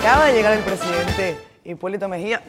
[0.00, 2.40] Acaba de llegar el presidente Hipólito Mejía.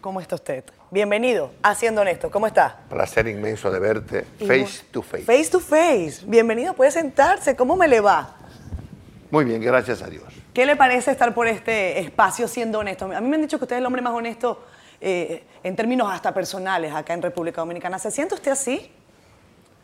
[0.00, 0.64] ¿Cómo está usted?
[0.90, 2.30] Bienvenido a Siendo Honesto.
[2.30, 2.80] ¿Cómo está?
[2.90, 5.24] Placer inmenso de verte face to face.
[5.24, 6.20] Face to face.
[6.26, 7.56] Bienvenido, puede sentarse.
[7.56, 8.36] ¿Cómo me le va?
[9.30, 10.24] Muy bien, gracias a Dios.
[10.52, 13.06] ¿Qué le parece estar por este espacio siendo honesto?
[13.06, 14.62] A mí me han dicho que usted es el hombre más honesto
[15.00, 17.98] eh, en términos hasta personales acá en República Dominicana.
[17.98, 18.92] ¿Se siente usted así?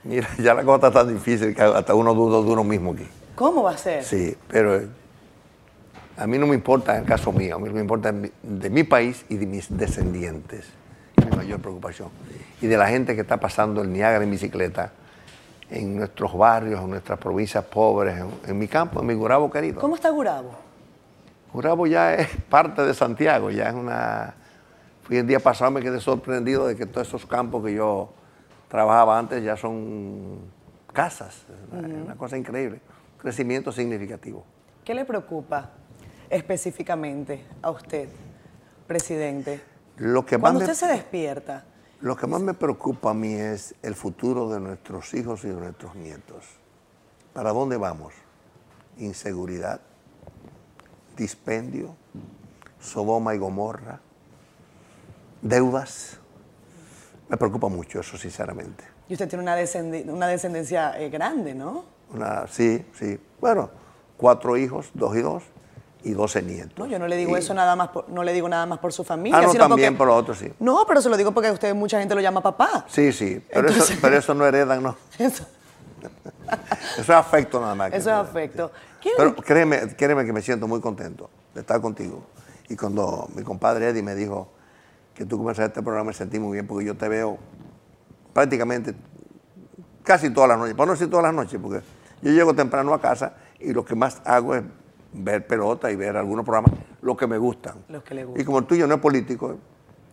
[0.05, 3.09] Mira, ya la cosa está tan difícil que hasta uno duda de uno mismo aquí.
[3.35, 4.05] ¿Cómo va a ser?
[4.05, 4.83] Sí, pero
[6.19, 8.83] a mí no me importa en el caso mío, a mí me importa de mi
[8.83, 10.67] país y de mis descendientes.
[11.17, 12.09] Es mi mayor preocupación.
[12.61, 14.93] Y de la gente que está pasando el Niágara en bicicleta
[15.71, 19.81] en nuestros barrios, en nuestras provincias pobres, en, en mi campo, en mi Gurabo querido.
[19.81, 20.51] ¿Cómo está Gurabo?
[21.53, 24.35] Gurabo ya es parte de Santiago, ya es una...
[25.05, 28.11] Fui el día pasado, me quedé sorprendido de que todos esos campos que yo
[28.69, 30.41] trabajaba antes ya son
[30.93, 31.45] casas.
[31.49, 32.81] Es una, una cosa increíble,
[33.19, 34.45] crecimiento significativo.
[34.85, 35.71] ¿Qué le preocupa
[36.31, 38.09] específicamente a usted,
[38.87, 39.61] presidente?
[39.97, 41.65] Lo que más Cuando me- usted se despierta,
[42.01, 45.55] Lo que más me preocupa a mí es el futuro de nuestros hijos y de
[45.55, 46.45] nuestros nietos.
[47.33, 48.15] ¿Para dónde vamos?
[48.99, 49.81] Inseguridad,
[51.17, 51.95] dispendio,
[52.81, 54.01] Sodoma y Gomorra,
[55.43, 56.19] deudas.
[57.29, 58.85] Me preocupa mucho eso, sinceramente.
[59.09, 59.57] y usted tiene una,
[60.13, 61.85] una descendencia eh, grande, ¿no?
[62.13, 63.19] Una, sí, sí.
[63.41, 63.71] Bueno,
[64.17, 65.43] cuatro hijos, dos y dos,
[66.05, 66.79] y doce nietos.
[66.79, 68.79] No, yo no le digo Y- eso nada más, por- no le digo nada más
[68.79, 69.39] por su familia.
[69.39, 70.53] Ah, no, sino también porque- por los otros, sí.
[70.61, 72.85] No, pero se lo digo porque usted mucha gente lo llama papá.
[72.89, 74.97] Sí, sí, pero, Entonces- eso, pero eso no heredan, ¿no?
[75.19, 75.45] Eso,
[76.93, 77.89] Eso es afecto nada más.
[77.93, 78.71] eso es afecto.
[79.03, 82.25] ¿Quién- Pero créeme, créeme que me siento muy contento de estar contigo.
[82.69, 84.49] Y cuando mi compadre Eddie me dijo
[85.15, 87.39] que tú comenzaste este programa, me sentí muy bien porque yo te veo
[88.33, 88.95] prácticamente
[90.05, 90.75] casi todas las noches.
[90.75, 91.83] Por no decir todas las noches, porque
[92.23, 94.63] yo llego temprano a casa y lo que más hago es
[95.13, 97.75] ver pelota y ver algunos programas, los que me gustan.
[97.89, 98.45] Los que le Y gustan.
[98.45, 99.57] como el tuyo no es político,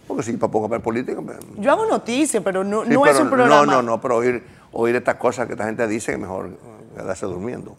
[0.07, 3.19] porque si para poco ver político, me- Yo hago noticias, pero no, Sí, no es
[3.19, 3.66] un programa.
[3.66, 6.50] No, no, no, pero oír, oír estas cosas que esta gente dice que mejor
[6.95, 7.75] quedarse durmiendo.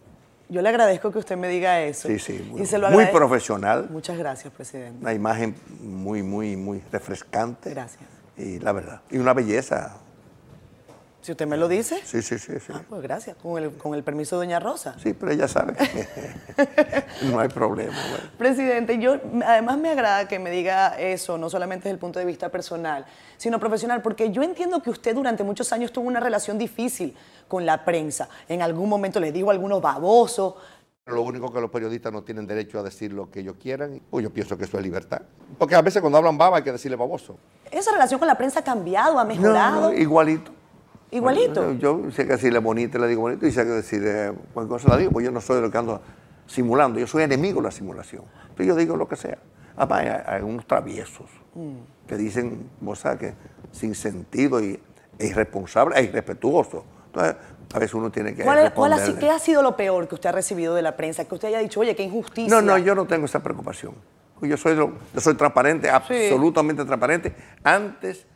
[0.49, 2.07] Yo le agradezco que usted me diga eso.
[2.07, 4.97] Sí, sí, muy, Y se lo muy profesional, Muchas gracias, presidente.
[5.01, 7.71] una imagen muy, muy, muy refrescante.
[7.71, 8.01] Gracias.
[8.37, 9.97] Y la verdad, y una belleza.
[11.27, 12.71] Si usted me lo dice, Sí, sí, sí, sí.
[12.73, 13.35] ah, pues gracias.
[13.35, 14.95] Con el, con el permiso de doña Rosa.
[14.97, 15.73] Sí, pero ella sabe
[17.23, 17.91] no hay problema.
[18.11, 18.29] bueno.
[18.37, 22.23] Presidente, yo además me agrada que me diga eso, no solamente desde el punto de
[22.23, 23.05] vista personal,
[23.35, 27.13] sino profesional, porque yo entiendo que usted durante muchos años tuvo una relación difícil
[27.49, 28.29] con la prensa.
[28.47, 30.55] En algún momento les dijo algunos babosos.
[31.07, 34.23] Lo único que los periodistas no tienen derecho a decir lo que ellos quieran, pues
[34.23, 35.23] yo pienso que eso es libertad.
[35.57, 37.37] Porque a veces cuando hablan baba hay que decirle baboso.
[37.69, 39.91] Esa relación con la prensa ha cambiado, ha No, mejorado.
[39.91, 40.51] no, igualito.
[41.11, 41.73] Igualito.
[41.73, 44.97] Yo sé que decirle bonito, le digo bonito, y sé que decirle cualquier cosa la
[44.97, 46.01] digo, pues yo no soy de lo que ando
[46.45, 48.23] simulando, yo soy enemigo de la simulación.
[48.55, 49.37] Pero yo digo lo que sea.
[49.75, 51.27] Además, hay, hay unos traviesos
[52.07, 53.33] que dicen cosas que
[53.71, 54.79] sin sentido y,
[55.19, 56.83] e irresponsable e irrespetuoso.
[57.07, 57.35] Entonces,
[57.73, 59.19] a veces uno tiene que ¿Cuál, cuál responderle.
[59.19, 61.25] ¿Qué ha sido lo peor que usted ha recibido de la prensa?
[61.25, 62.53] Que usted haya dicho, oye, qué injusticia.
[62.53, 63.93] No, no, yo no tengo esa preocupación.
[64.41, 68.27] Yo soy, yo soy transparente, absolutamente transparente, antes,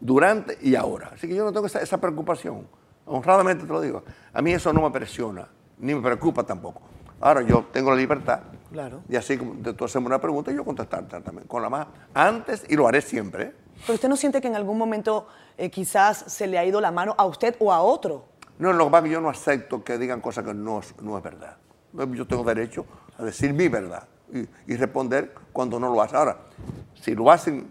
[0.00, 1.10] durante y ahora.
[1.14, 2.66] Así que yo no tengo esa, esa preocupación.
[3.06, 4.02] Honradamente te lo digo.
[4.32, 6.80] A mí eso no me presiona, ni me preocupa tampoco.
[7.20, 8.40] Ahora yo tengo la libertad.
[8.72, 9.02] Claro.
[9.08, 11.46] Y así como tú haces una pregunta, yo contestarte también.
[11.46, 13.42] Con la más antes y lo haré siempre.
[13.44, 13.54] ¿eh?
[13.82, 15.26] Pero usted no siente que en algún momento
[15.58, 18.26] eh, quizás se le ha ido la mano a usted o a otro.
[18.58, 20.94] No, lo que pasa es que yo no acepto que digan cosas que no, es-
[21.02, 21.56] no es verdad.
[21.92, 22.86] Yo tengo derecho
[23.18, 26.16] a decir mi verdad y, y responder cuando no lo hacen.
[26.18, 26.36] Ahora,
[26.94, 27.68] si lo hacen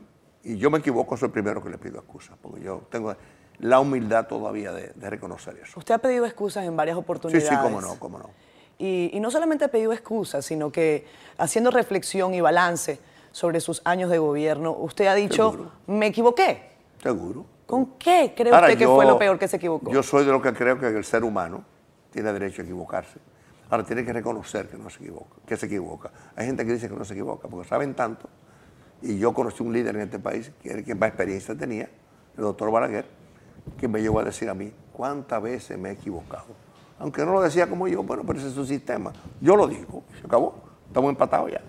[0.53, 3.15] y yo me equivoco, soy el primero que le pido excusas, porque yo tengo
[3.59, 5.77] la humildad todavía de, de reconocer eso.
[5.79, 7.49] Usted ha pedido excusas en varias Sí, oportunidades.
[7.49, 8.29] sí, cómo no, cómo no.
[8.77, 11.05] Y, y no solamente ha pedido excusas, sino que
[11.37, 12.99] haciendo reflexión y balance
[13.31, 15.71] sobre sus años de gobierno, usted ha dicho, Seguro.
[15.87, 16.69] me equivoqué.
[17.03, 17.45] Seguro.
[17.67, 19.91] ¿Con qué cree Ahora, usted que yo- fue lo peor que se equivocó?
[19.91, 21.63] Yo soy de los que creo que el ser humano
[22.11, 23.19] tiene derecho a equivocarse.
[23.69, 26.09] Ahora, tiene que reconocer que no se equivoca, que se equivoca.
[26.35, 28.27] Hay gente que dice que no se equivoca, porque saben tanto.
[29.01, 31.89] Y yo conocí un líder en este país, que era el que más experiencia tenía,
[32.37, 33.05] el doctor Balaguer,
[33.77, 36.47] que me llegó a decir a mí, ¿cuántas veces me he equivocado?
[36.99, 39.13] Aunque no lo decía como yo, bueno, pero ese es su sistema.
[39.39, 40.55] Yo lo digo, se acabó,
[40.87, 41.61] estamos empatados ya.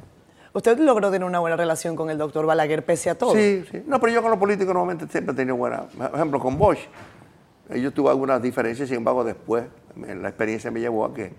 [0.53, 3.35] Usted logró tener una buena relación con el doctor Balaguer pese a todo.
[3.35, 3.85] Sí, sí.
[3.87, 5.83] No, pero yo con los políticos normalmente siempre he tenido buena.
[5.83, 6.81] Por ejemplo, con Bosch,
[7.69, 9.65] eh, yo tuve algunas diferencias, sin embargo, después
[9.97, 11.33] la experiencia me llevó a que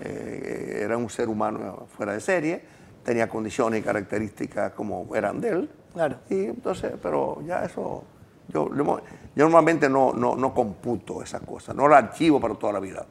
[0.00, 2.62] eh, era un ser humano fuera de serie,
[3.04, 5.70] tenía condiciones y características como eran de él.
[5.92, 6.16] Claro.
[6.28, 8.02] Y entonces, pero ya eso,
[8.48, 12.80] yo, yo normalmente no, no, no computo esas cosas, no la archivo para toda la
[12.80, 13.06] vida,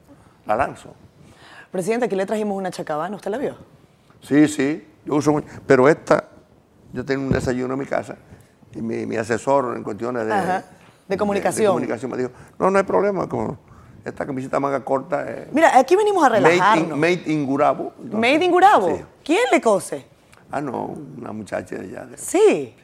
[0.45, 0.93] la lanzo.
[1.71, 3.55] Presidente, aquí le trajimos una chacabana, ¿usted la vio?
[4.21, 6.25] Sí, sí, Yo uso mucho, pero esta,
[6.91, 8.15] yo tengo un desayuno en mi casa
[8.73, 10.63] y mi, asesor en cuestiones de,
[11.07, 11.73] de comunicación.
[11.73, 13.57] comunicación me dijo, no, no hay problema con
[14.03, 15.25] esta camiseta manga corta.
[15.51, 16.97] Mira, aquí venimos a relajarnos.
[16.97, 17.93] Made in, Gurabo.
[18.11, 19.12] made in Gurabo.
[19.23, 20.05] ¿Quién le cose?
[20.51, 22.07] Ah, no, una muchacha de allá.
[22.15, 22.75] Sí.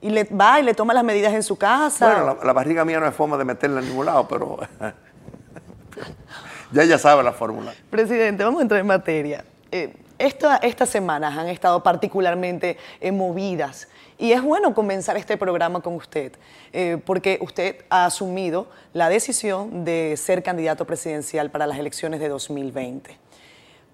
[0.00, 2.06] Y le va y le toma las medidas en su casa.
[2.06, 4.58] Bueno, la, barriga mía no es forma de meterla en ningún lado, pero
[6.72, 7.74] ya ella sabe la fórmula.
[7.90, 9.44] Presidente, vamos a entrar en materia.
[9.72, 13.88] Eh, estas semanas han estado particularmente eh, movidas
[14.18, 16.32] y es bueno comenzar este programa con usted,
[16.74, 22.28] eh, porque usted ha asumido la decisión de ser candidato presidencial para las elecciones de
[22.28, 23.16] 2020.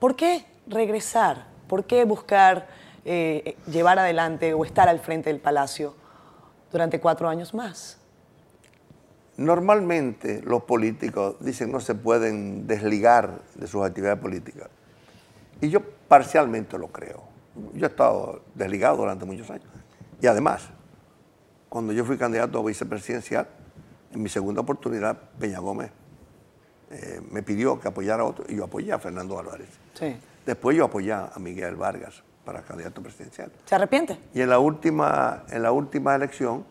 [0.01, 1.56] ¿Por qué regresar?
[1.69, 2.69] ¿Por qué buscar
[3.05, 5.95] eh, llevar adelante o estar al frente del Palacio
[6.73, 7.99] durante cuatro años más?
[9.37, 14.69] Normalmente los políticos dicen no se pueden desligar de sus actividades políticas.
[15.61, 17.23] Y yo parcialmente lo creo.
[17.75, 19.69] Yo he estado desligado durante muchos años.
[20.21, 20.69] Y además,
[21.69, 23.47] cuando yo fui candidato a vicepresidencial,
[24.13, 25.91] en mi segunda oportunidad, Peña Gómez
[26.91, 29.69] eh, me pidió que apoyara a otro y yo apoyé a Fernando Álvarez.
[30.47, 33.51] Después yo apoyé a Miguel Vargas para candidato presidencial.
[33.65, 34.19] ¿Se arrepiente?
[34.33, 36.65] Y en la última, en la última elección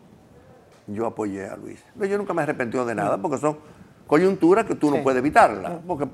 [0.86, 1.84] yo apoyé a Luis.
[1.94, 3.58] Pero yo nunca me arrepentí de nada porque son
[4.06, 5.74] coyunturas que tú no puedes evitarlas.
[5.86, 6.08] Porque,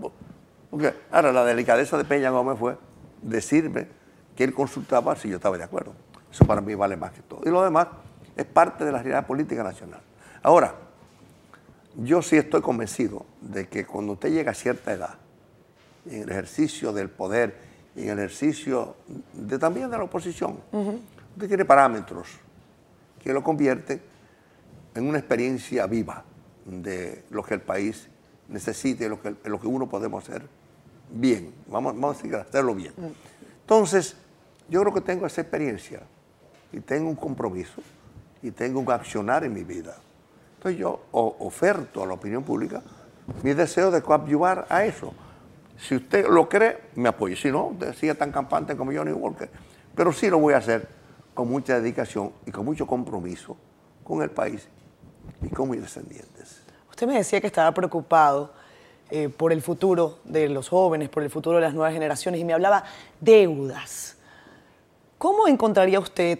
[0.71, 2.77] porque ahora la delicadeza de Peña Gómez fue
[3.23, 3.87] decirme
[4.35, 5.93] que él consultaba si yo estaba de acuerdo.
[6.33, 7.43] Eso para mí vale más que todo.
[7.45, 7.87] Y lo demás
[8.35, 10.01] es parte de la realidad política nacional.
[10.43, 10.75] Ahora,
[11.95, 15.15] yo sí estoy convencido de que cuando usted llega a cierta edad,
[16.07, 18.97] en el ejercicio del poder en el ejercicio
[19.35, 22.29] de, también de la oposición, usted tiene parámetros
[23.23, 24.01] que lo convierten
[24.95, 26.25] en una experiencia viva
[26.65, 28.09] de lo que el país
[28.49, 30.43] necesita y lo que, lo que uno podemos hacer
[31.11, 31.53] bien.
[31.69, 32.93] Vamos, vamos a hacerlo bien.
[33.61, 34.17] Entonces,
[34.69, 36.01] yo creo que tengo esa experiencia
[36.73, 37.83] y tengo un compromiso
[38.43, 39.97] y tengo un accionar en mi vida.
[40.57, 42.83] Entonces yo oferto a la opinión pública
[43.43, 45.13] mi deseo de coadyuvar a eso.
[45.83, 47.35] Si usted lo cree, me apoye.
[47.35, 49.51] Si no, usted sigue tan campante como Johnny Walker.
[49.95, 50.89] Pero sí lo voy a hacer
[51.35, 53.57] con mucha dedicación y con mucho compromiso
[54.05, 54.69] con el país
[55.43, 56.63] y con mis descendientes.
[56.89, 58.53] Usted me decía que estaba preocupado
[59.11, 62.45] eh, por el futuro de los jóvenes, por el futuro de las nuevas generaciones y
[62.45, 62.85] me hablaba
[63.21, 64.17] deudas.
[65.19, 66.39] ¿Cómo encontraría usted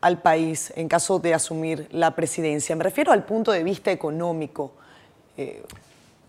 [0.00, 2.74] al país en caso de asumir la presidencia?
[2.74, 4.72] Me refiero al punto de vista económico.
[5.36, 5.62] Eh,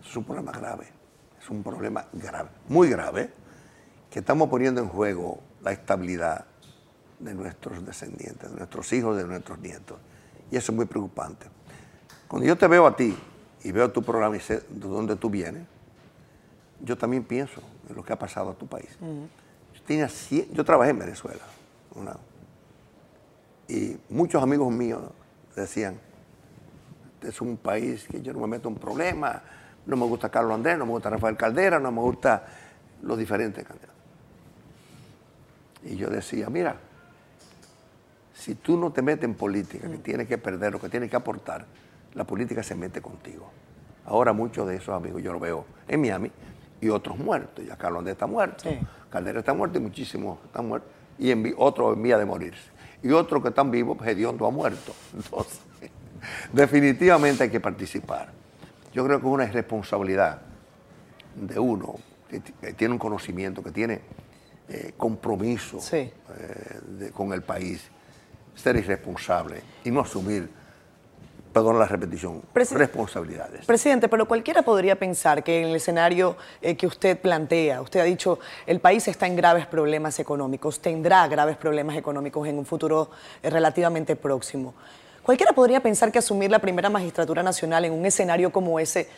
[0.04, 0.86] es un problema grave,
[1.44, 3.30] es un problema grave, muy grave,
[4.10, 6.46] que estamos poniendo en juego la estabilidad
[7.18, 9.98] de nuestros descendientes, de nuestros hijos, de nuestros nietos.
[10.50, 11.46] Y eso es muy preocupante.
[12.28, 13.14] Cuando yo te veo a ti
[13.62, 15.66] y veo tu programa y sé de dónde tú vienes,
[16.80, 18.88] yo también pienso en lo que ha pasado a tu país.
[19.86, 21.42] yo, yo trabajé en Venezuela.
[21.94, 22.16] Una,
[23.68, 25.02] y muchos amigos míos
[25.54, 25.98] decían,
[27.14, 29.42] este es un país que yo no me meto en problemas,
[29.86, 32.44] no me gusta Carlos Andrés, no me gusta Rafael Caldera, no me gusta
[33.02, 33.94] los diferentes candidatos.
[35.84, 36.76] Y yo decía, mira,
[38.34, 41.16] si tú no te metes en política, que tienes que perder, lo que tienes que
[41.16, 41.66] aportar,
[42.14, 43.50] la política se mete contigo.
[44.06, 46.30] Ahora muchos de esos amigos yo lo veo en Miami
[46.80, 47.64] y otros muertos.
[47.64, 48.70] Ya Carlos Andrés está muerto,
[49.10, 50.90] Caldera está muerto y muchísimos están muertos.
[51.18, 54.94] Y en, otros en vía de morirse y otros que están vivos, Hediondo ha muerto.
[55.14, 55.60] Entonces,
[56.52, 58.32] definitivamente hay que participar.
[58.94, 60.40] Yo creo que es una irresponsabilidad
[61.34, 61.96] de uno
[62.28, 62.40] que,
[62.72, 64.00] tiene un conocimiento, que tiene
[64.68, 67.90] eh, compromiso eh, con el país,
[68.54, 70.48] ser irresponsable y no asumir
[71.54, 73.64] perdón la repetición, responsabilidades.
[73.64, 78.04] Presidente, pero cualquiera podría pensar que en el escenario eh, que usted plantea, usted ha
[78.04, 83.08] dicho, el país está en graves problemas económicos, tendrá graves problemas económicos en un futuro
[83.40, 84.74] eh, relativamente próximo.
[85.24, 89.08] Cualquiera podría pensar que asumir la primera magistratura nacional en un escenario como ese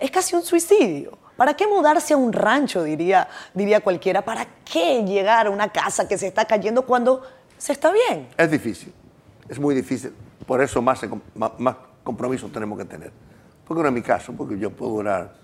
[0.00, 1.16] es casi un suicidio.
[1.36, 4.24] ¿Para qué mudarse a un rancho, diría, diría cualquiera?
[4.24, 7.22] ¿Para qué llegar a una casa que se está cayendo cuando
[7.56, 8.28] se está bien?
[8.36, 8.92] Es difícil,
[9.48, 10.12] es muy difícil
[10.46, 11.00] por eso más,
[11.34, 13.12] más, compromiso tenemos que tener.
[13.66, 15.34] Porque no es mi caso, porque yo puedo durar.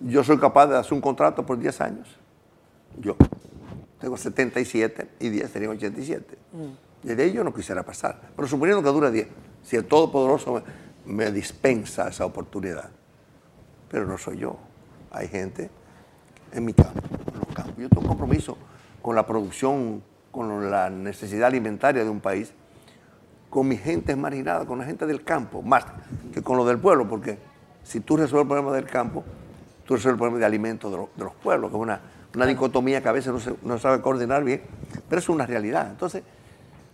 [0.00, 2.08] Yo soy capaz de hacer un contrato por 10 años.
[2.98, 3.16] Yo
[4.00, 6.38] tengo 77 y 10 serían 87.
[6.54, 8.20] Y de ello no quisiera pasar.
[8.34, 9.28] Pero suponiendo que dure 10,
[9.62, 10.62] si el Todopoderoso
[11.04, 12.90] me, dispensa esa oportunidad.
[13.90, 14.56] Pero no soy yo.
[15.10, 15.70] Hay gente
[16.52, 17.00] en mi campo,
[17.32, 17.74] en los campos.
[17.78, 18.58] Yo tengo un compromiso
[19.00, 22.52] con la producción, con la necesidad alimentaria de un país
[23.50, 25.84] con mi gente marginada, con la gente del campo, más
[26.32, 27.38] que con lo del pueblo, porque
[27.82, 29.24] si tú resuelves el problema del campo,
[29.84, 32.00] tú resuelves el problema de alimentos de, los pueblos, que es una,
[32.34, 34.62] una dicotomía que a veces no se no sabe coordinar bien,
[35.08, 35.88] pero es una realidad.
[35.90, 36.22] Entonces,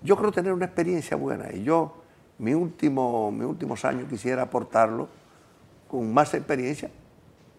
[0.04, 1.96] yo creo tener una experiencia buena y yo,
[2.38, 5.08] mi último, mis últimos años quisiera aportarlo
[5.88, 6.90] con más experiencia,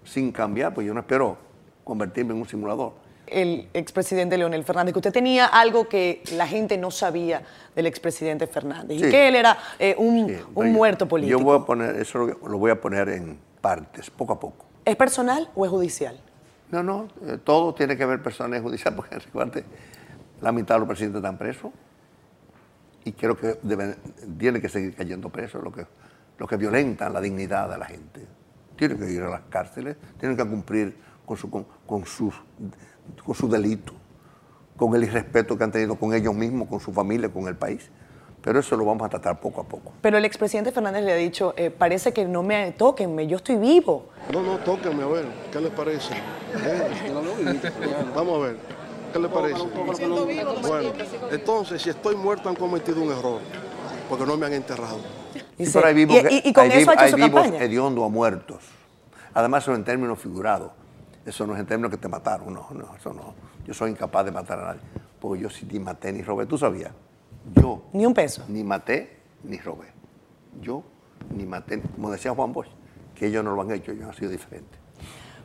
[0.03, 1.37] sin cambiar, pues yo no espero
[1.83, 2.93] convertirme en un simulador.
[3.25, 7.41] El expresidente Leonel Fernández, que usted tenía algo que la gente no sabía
[7.75, 9.07] del expresidente Fernández, Sí.
[9.07, 11.39] y que él era eh, un, Sí, muerto político.
[11.39, 14.65] Yo voy a poner, eso lo, lo voy a poner en partes, poco a poco.
[14.85, 16.19] ¿Es personal o es judicial?
[16.69, 19.63] No, no, eh, todo tiene que ver personas judiciales, porque recuerde,
[20.41, 21.71] la mitad de los presidentes están presos
[23.05, 23.95] y creo que deben,
[24.37, 25.85] tienen que seguir cayendo presos, lo que,
[26.37, 28.25] lo que violentan la dignidad de la gente.
[28.75, 32.33] Tienen que ir a las cárceles, tienen que cumplir con su, con, con sus,
[33.23, 33.93] con su delito,
[34.75, 37.89] con el irrespeto que han tenido con ellos mismos, con su familia, con el país.
[38.41, 39.93] Pero eso lo vamos a tratar poco a poco.
[40.01, 43.55] Pero el expresidente Fernández le ha dicho, eh, parece que no me toquenme, yo estoy
[43.55, 44.09] vivo.
[44.31, 46.13] No, no, tóquenme a ver, ¿qué les parece?
[46.13, 47.11] ¿Eh?
[48.15, 48.57] Vamos a ver,
[49.15, 50.67] ¿qué les parece?
[50.67, 50.91] Bueno,
[51.31, 53.39] entonces, si estoy muerto han cometido un error,
[54.09, 54.97] porque no me han enterrado.
[55.57, 58.63] Dice, pero hay vivos, y, y- y con hay eso vivos hediondos o muertos.
[59.33, 60.71] Además, son en términos figurados.
[61.25, 63.33] Eso no es en términos que te mataron, no, no, eso no.
[63.65, 64.81] Yo soy incapaz de matar a nadie.
[65.19, 66.45] Porque yo sí ni maté ni robé.
[66.45, 66.91] ¿Tú sabías?
[67.55, 68.43] Yo Ni un peso.
[68.47, 69.87] ni maté ni robé.
[70.61, 70.83] Yo
[71.35, 72.67] ni maté, como decía Juan Bosch,
[73.15, 74.77] que ellos no lo han hecho, ellos han sido diferentes.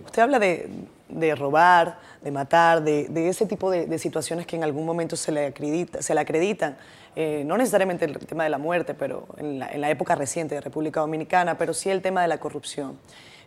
[0.05, 0.69] Usted habla de,
[1.11, 5.47] de robar, de matar, de, ese tipo de, situaciones que en algún momento se le,
[5.47, 6.77] acredita, se le acreditan.
[7.17, 10.55] Eh, no necesariamente el tema de la muerte, pero en la, en la época reciente
[10.55, 12.99] de República Dominicana, pero sí el tema de la corrupción.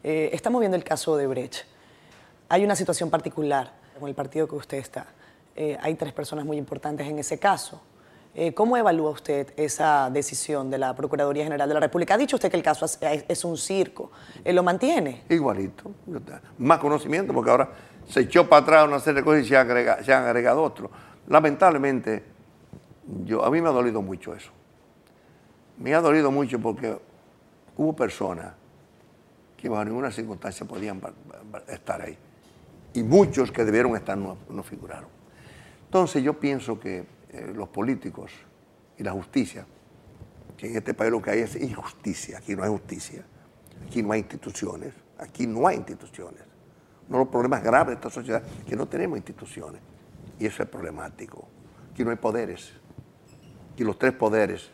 [0.04, 1.64] Eh, estamos viendo el caso de Brecht.
[2.50, 5.08] Hay una situación particular con el partido que usted está.
[5.56, 7.82] Eh, hay tres personas muy importantes en ese caso.
[8.36, 12.16] Eh, ¿Cómo evalúa usted esa decisión de la Procuraduría General de la República?
[12.16, 14.12] Ha dicho usted que el caso es, un circo.
[14.44, 15.24] Eh, ¿Lo mantiene?
[15.30, 15.92] Igualito.
[16.58, 17.70] Más conocimiento, porque ahora
[18.08, 20.90] se echó para atrás una serie de cosas y se, han agregado otros.
[21.28, 22.24] Lamentablemente,
[23.24, 24.50] yo, a mí me ha dolido mucho eso.
[25.78, 26.98] Me ha dolido mucho porque
[27.78, 28.54] hubo personas
[29.58, 31.00] que bajo ninguna circunstancia podían
[31.68, 32.18] estar ahí.
[32.96, 35.10] Y muchos que debieron estar no figuraron.
[35.86, 38.32] Entonces yo pienso que eh, los políticos
[38.98, 39.66] y la justicia,
[40.56, 43.26] que en este país lo que hay es injusticia, aquí no hay justicia,
[43.86, 46.42] aquí no hay instituciones, aquí no hay instituciones.
[47.10, 49.82] Uno de los problemas graves de esta sociedad es que no tenemos instituciones.
[50.40, 51.48] Y eso es problemático.
[51.92, 52.72] Aquí no hay poderes.
[53.74, 54.70] Aquí los tres poderes,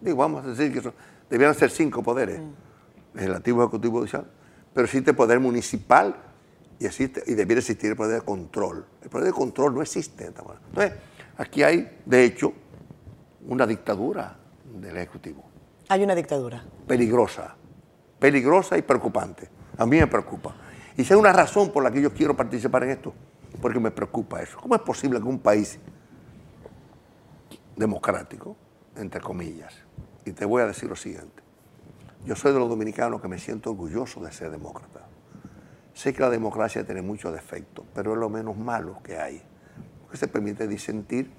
[0.00, 0.92] digo, vamos a decir que son,
[1.30, 2.40] debieran ser cinco poderes,
[3.14, 4.30] legislativo, ejecutivo, judicial,
[4.74, 6.14] pero existe el poder municipal
[6.78, 8.84] y, existe, y debiera existir el poder de control.
[9.02, 10.24] El poder de control no existe.
[10.24, 10.60] en esta manera.
[10.68, 10.92] Entonces,
[11.38, 12.52] aquí hay, de hecho,
[13.46, 15.44] una dictadura del Ejecutivo
[15.88, 16.62] Hay una dictadura.
[16.86, 17.56] peligrosa,
[18.18, 19.48] peligrosa y preocupante.
[19.78, 20.54] A mí me preocupa.
[20.96, 23.14] Y si hay una razón por la que yo quiero participar en esto,
[23.62, 24.58] porque me preocupa eso.
[24.60, 25.78] ¿Cómo es posible que un país
[27.76, 28.56] democrático,
[28.96, 29.74] entre comillas,
[30.24, 31.42] y te voy a decir lo siguiente,
[32.26, 35.06] yo soy de los dominicanos que me siento orgulloso de ser demócrata.
[35.94, 39.42] Sé que la democracia tiene muchos defectos, pero es lo menos malo que hay.
[40.08, 41.30] Porque se permite disentir,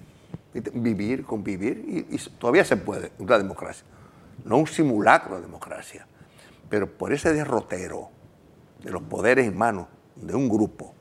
[0.54, 3.84] vivir, convivir, y, y todavía se puede, una democracia.
[4.46, 6.06] No un simulacro de democracia,
[6.70, 8.10] pero por ese derrotero
[8.84, 10.94] de los poderes en manos de un grupo,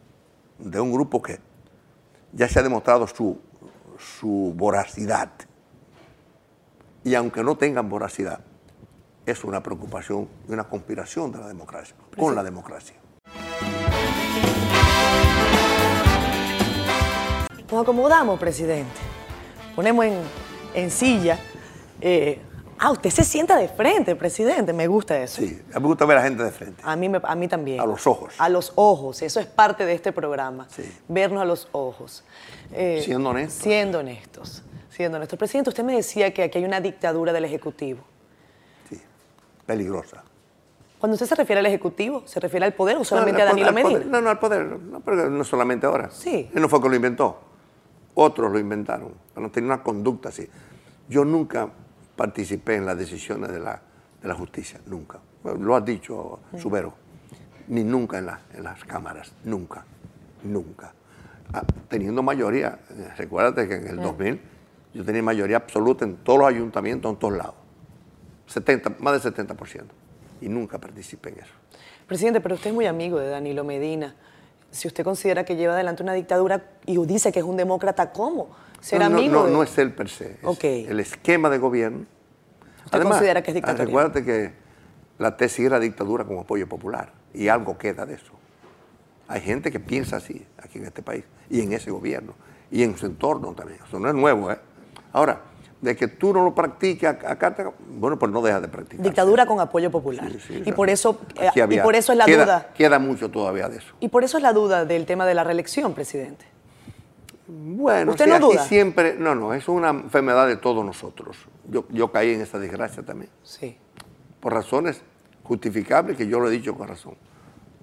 [0.58, 1.40] de un grupo que
[2.32, 3.38] ya se ha demostrado su,
[3.98, 5.30] su voracidad.
[7.04, 8.40] Y aunque no tengan voracidad,
[9.26, 12.96] es una preocupación y una conspiración de la democracia, con la democracia.
[17.70, 18.90] Nos acomodamos, presidente.
[19.76, 20.14] Ponemos en,
[20.74, 21.38] en silla.
[22.00, 22.40] eh,
[22.78, 24.72] ah, usted se sienta de frente, presidente.
[24.72, 25.42] Me gusta eso.
[25.42, 26.82] Sí, a mí me gusta ver a la gente de frente.
[26.84, 27.80] A mí, me- a mí también.
[27.80, 28.34] A los ojos.
[28.38, 29.20] A los ojos.
[29.22, 30.66] Eso es parte de este programa.
[30.70, 30.90] Sí.
[31.08, 32.24] Vernos a los ojos.
[32.72, 33.62] Eh, Siendo honestos.
[33.62, 34.62] Siendo honestos.
[34.90, 35.38] Siendo honestos.
[35.38, 38.00] Presidente, usted me decía que aquí hay una dictadura del Ejecutivo.
[38.88, 38.98] Sí,
[39.66, 40.24] peligrosa.
[40.98, 43.68] Cuando usted se refiere al Ejecutivo, ¿se refiere al poder o solamente No, a Danilo
[43.70, 44.04] poder- Medina?
[44.10, 46.10] no, no, al poder, no, pero no solamente ahora.
[46.10, 46.50] Sí.
[46.52, 47.40] Él no fue que lo inventó.
[48.20, 49.12] Otros lo inventaron.
[49.36, 50.48] No tenía una conducta así.
[51.08, 51.68] Yo nunca
[52.16, 53.80] participé en las decisiones de la,
[54.20, 55.20] de la justicia, nunca.
[55.44, 56.94] Lo has dicho, Subero.
[57.68, 59.84] Ni nunca en, la- en las cámaras, nunca,
[60.42, 60.92] nunca.
[61.52, 64.40] Ah, teniendo mayoría, eh, recuérdate que en el 2000
[64.94, 67.54] yo tenía mayoría absoluta en todos los ayuntamientos, en todos lados.
[68.48, 69.84] 70, más del 70%.
[70.40, 71.52] Y nunca participé en eso.
[72.08, 74.16] Presidente, pero usted es muy amigo de Danilo Medina.
[74.70, 78.50] Si usted considera que lleva adelante una dictadura y dice que es un demócrata, ¿cómo?
[78.80, 79.34] ¿Ser no, no, amigo?
[79.34, 80.32] No, de- no es él per se.
[80.32, 80.64] es Ok.
[80.64, 82.06] el esquema de gobierno.
[82.84, 83.86] ¿Usted considera que es dictatorial?
[83.86, 84.52] Recuérdate que
[85.18, 88.32] la tesis era dictadura con apoyo popular y algo queda de eso.
[89.26, 92.34] Hay gente que piensa así aquí en este país y en ese gobierno
[92.70, 93.78] y en su entorno también.
[93.86, 94.58] Eso no es nuevo, ¿eh?
[95.12, 95.40] Ahora,
[95.80, 99.04] de que tú no lo practiques acá, bueno, pues no dejas de practicar.
[99.04, 100.30] Dictadura con apoyo popular.
[100.64, 102.68] y, por eso, eh, y por eso es la duda.
[102.74, 103.94] Queda mucho todavía de eso.
[104.00, 106.44] Y por eso es la duda del tema de la reelección, presidente.
[107.46, 108.64] Bueno, ¿Usted no duda?
[108.64, 111.36] siempre, no, no, es una enfermedad de todos nosotros.
[111.68, 113.30] Yo, yo caí en esa desgracia también.
[113.42, 113.76] Sí.
[114.40, 115.00] Por razones
[115.44, 117.14] justificables que yo lo he dicho con razón.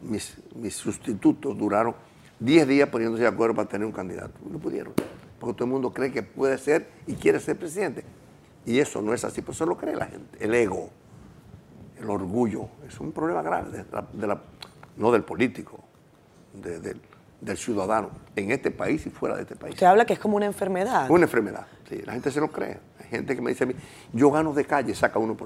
[0.01, 1.95] Mis, mis sustitutos duraron
[2.39, 4.33] 10 días poniéndose de acuerdo para tener un candidato.
[4.47, 4.93] No pudieron
[5.39, 8.03] porque todo el mundo cree que puede ser y quiere ser presidente.
[8.65, 10.43] Y eso no es así, pues eso lo cree la gente.
[10.43, 10.89] El ego,
[11.99, 14.41] el orgullo, es un problema grave, de la,
[14.97, 15.79] no del político,
[16.53, 19.73] del ciudadano, en este país y fuera de este país.
[19.73, 21.09] Usted habla que es como una enfermedad.
[21.09, 22.79] Una enfermedad, sí, la gente se lo cree.
[22.99, 23.75] Hay gente que me dice a mí,
[24.13, 25.37] yo gano de calle, saca 1%.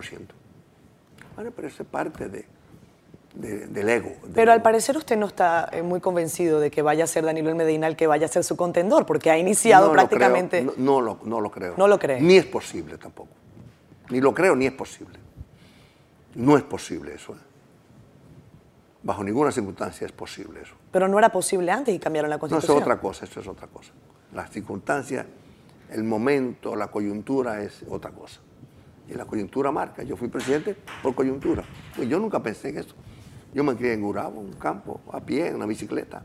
[1.36, 2.46] Bueno, pero eso es parte de,
[3.34, 4.12] del ego.
[4.34, 7.50] Pero al parecer usted no está eh, muy convencido de que vaya a ser Danilo
[7.50, 10.64] el Medina el que vaya a ser su contendor, porque ha iniciado prácticamente...
[10.78, 11.76] No, lo, no, lo, creo.
[11.78, 12.22] No lo cree.
[12.22, 13.30] Ni es posible tampoco.
[14.10, 15.20] Ni lo creo ni es posible.
[16.36, 17.34] No es posible eso.
[17.34, 17.50] ¿eh?
[19.04, 20.76] Bajo ninguna circunstancia es posible eso.
[20.92, 22.76] Pero no era posible antes y cambiaron la Constitución.
[22.76, 23.92] No, eso es otra cosa, eso es otra cosa.
[24.34, 25.26] Las circunstancias,
[25.92, 28.42] el momento, la coyuntura es otra cosa.
[29.08, 30.04] Y la coyuntura marca.
[30.04, 31.64] Yo fui presidente por coyuntura.
[31.96, 32.96] Pues yo nunca pensé en eso.
[33.54, 36.24] Yo me crié en Gurabo, un campo, a pie, en una bicicleta.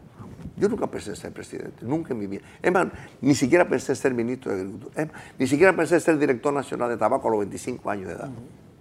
[0.57, 2.43] Yo nunca pensé ser presidente, nunca en mi vida.
[2.63, 2.87] Es más,
[3.21, 5.09] ni siquiera pensé ser ministro de Agricultura.
[5.39, 8.31] ni siquiera pensé ser director nacional de tabaco a los 25 años de edad.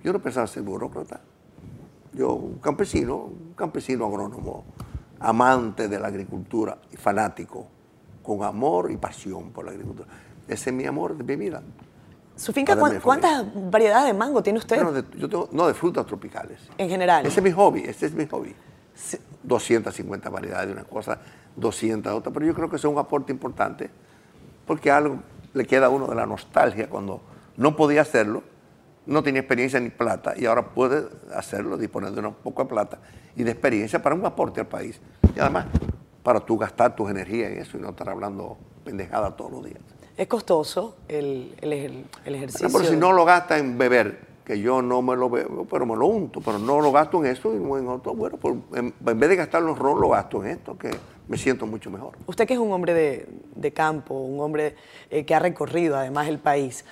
[0.04, 1.22] Yo no pensaba ser burócrata.
[2.14, 4.66] Yo, un campesino, un campesino agrónomo,
[5.20, 7.66] amante de la agricultura y fanático,
[8.22, 10.08] con amor y pasión por la agricultura.
[10.48, 11.64] Ese es mi amor de mi vida.
[12.36, 14.82] ¿Su finca cuántas variedades de mango tiene usted?
[14.92, 16.60] de, yo tengo, no, de frutas tropicales.
[16.78, 17.26] En general.
[17.26, 18.56] Ese es mi hobby, ese es mi hobby.
[19.44, 21.20] 250 variedades de una cosa,
[21.56, 23.90] 200 de otra, pero yo creo que es un aporte importante
[24.66, 25.20] porque algo
[25.54, 27.22] le queda a uno de la nostalgia cuando
[27.58, 28.44] no podía hacerlo,
[29.06, 33.00] no tenía experiencia ni plata y ahora puede hacerlo, disponer de un poco de plata
[33.36, 35.00] y de experiencia para un aporte al país.
[35.36, 35.66] Y además,
[36.24, 39.82] para tú gastar tus energías en eso y no estar hablando pendejada todos los días.
[40.16, 42.70] Es costoso el, el, ejercicio.
[42.72, 45.96] Pero si no lo gasta en beber, que yo no me lo bebo, pero me
[45.96, 49.30] lo unto, pero no lo gasto en eso y en otro, bueno, pues, en, vez
[49.30, 50.92] de gastarlo en ron, lo gasto en esto, que
[51.28, 52.18] me siento mucho mejor.
[52.28, 52.94] Usted que es un hombre
[53.56, 54.76] de, campo, un hombre
[55.10, 56.86] eh, que ha recorrido además el país.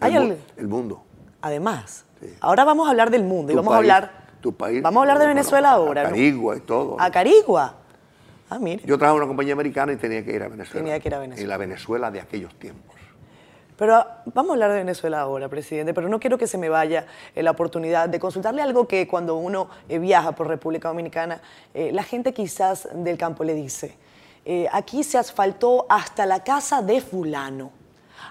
[0.00, 1.02] El, el mundo.
[1.40, 2.04] Además.
[2.40, 4.28] Ahora vamos a hablar del mundo y vamos a hablar...
[4.40, 4.82] Tu país.
[4.82, 6.02] Vamos a hablar de Venezuela ahora.
[6.02, 6.96] A Carigua y todo.
[7.00, 7.74] A Carigua.
[8.50, 10.84] Ah, Yo trabajaba en una compañía americana y tenía que ir a Venezuela.
[10.84, 11.42] Tenía que ir a Venezuela.
[11.42, 12.96] En la Venezuela de aquellos tiempos.
[13.78, 16.68] Pero ah, vamos a hablar de Venezuela ahora, presidente, pero no quiero que se me
[16.68, 21.40] vaya eh, la oportunidad de consultarle algo que cuando uno eh, viaja por República Dominicana,
[21.72, 23.96] eh, la gente quizás del campo le dice,
[24.72, 27.70] aquí se asfaltó hasta la casa de fulano.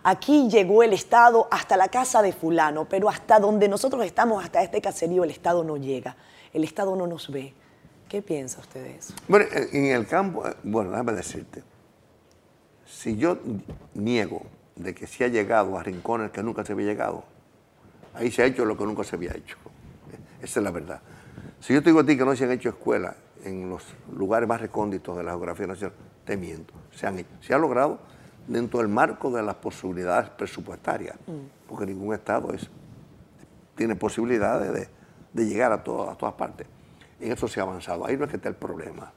[0.03, 4.63] Aquí llegó el Estado hasta la casa de fulano, pero hasta donde nosotros estamos, hasta
[4.63, 6.17] este caserío, el Estado no llega.
[6.53, 7.53] El Estado no nos ve.
[8.10, 9.13] ¿Qué piensa usted de eso?
[9.28, 11.62] Bueno, en el campo, eh, bueno, déjame decirte,
[12.86, 13.38] si yo
[13.93, 14.43] niego
[14.76, 17.26] de que se ha llegado a rincones que nunca se había llegado,
[18.13, 19.58] ahí se ha hecho lo que nunca se había hecho.
[20.41, 21.02] Esa es la verdad.
[21.60, 23.84] Si yo te digo a ti que no se han hecho escuelas en los
[24.15, 26.74] lugares más recónditos de la geografía nacional, te miento.
[26.91, 27.30] Se han hecho.
[27.41, 28.00] Se ha logrado
[28.48, 31.67] dentro del marco de las posibilidades presupuestarias, mm.
[31.67, 32.70] porque ningún Estado es,
[33.76, 34.88] tiene posibilidades de,
[35.34, 36.67] de llegar a, todo, a todas partes.
[37.19, 38.06] En eso se ha avanzado.
[38.06, 39.12] Ahí no es que esté el problema.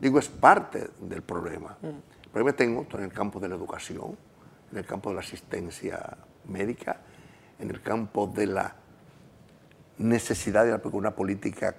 [0.00, 1.76] Digo, es parte del problema.
[1.80, 1.86] Mm.
[1.86, 4.16] El problema está en, el campo de la educación,
[4.72, 7.00] en el campo de la asistencia médica,
[7.58, 8.76] en el campo de la
[9.98, 11.74] necesidad de una política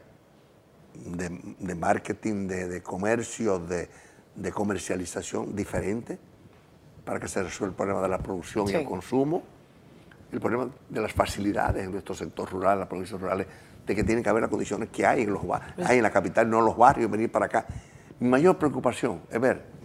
[1.05, 6.17] de, marketing, de, comercio, de, comercialización diferente
[7.05, 9.43] para que se resuelva el problema de la producción y el consumo,
[10.31, 13.47] el problema de las facilidades en nuestro sector rural, las provincias rurales,
[13.87, 15.41] de que tienen que haber las condiciones que hay en, los,
[15.83, 17.65] hay en la capital, no en los barrios, venir para acá.
[18.19, 19.77] Mi mayor preocupación es ver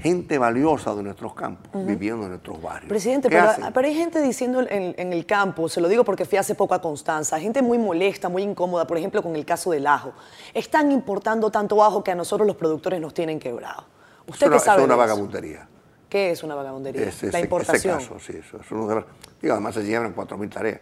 [0.00, 2.88] gente valiosa de nuestros campos viviendo en nuestros barrios.
[2.88, 6.74] Presidente, pero, hay gente diciendo en, el campo, se lo digo porque fui hace poco
[6.74, 10.14] a Constanza, gente muy molesta, muy incómoda, por ejemplo, con el caso del ajo.
[10.54, 13.84] Están importando tanto ajo que a nosotros los productores nos tienen quebrados.
[14.26, 14.80] ¿Usted qué sabe?
[14.80, 15.68] Es una vagabundería.
[16.08, 17.10] ¿Qué es una vagabundería?
[17.30, 17.98] la importación.
[17.98, 19.04] Ese caso, sí, eso, es
[19.40, 20.80] digo, además se llevan 4.000 tareas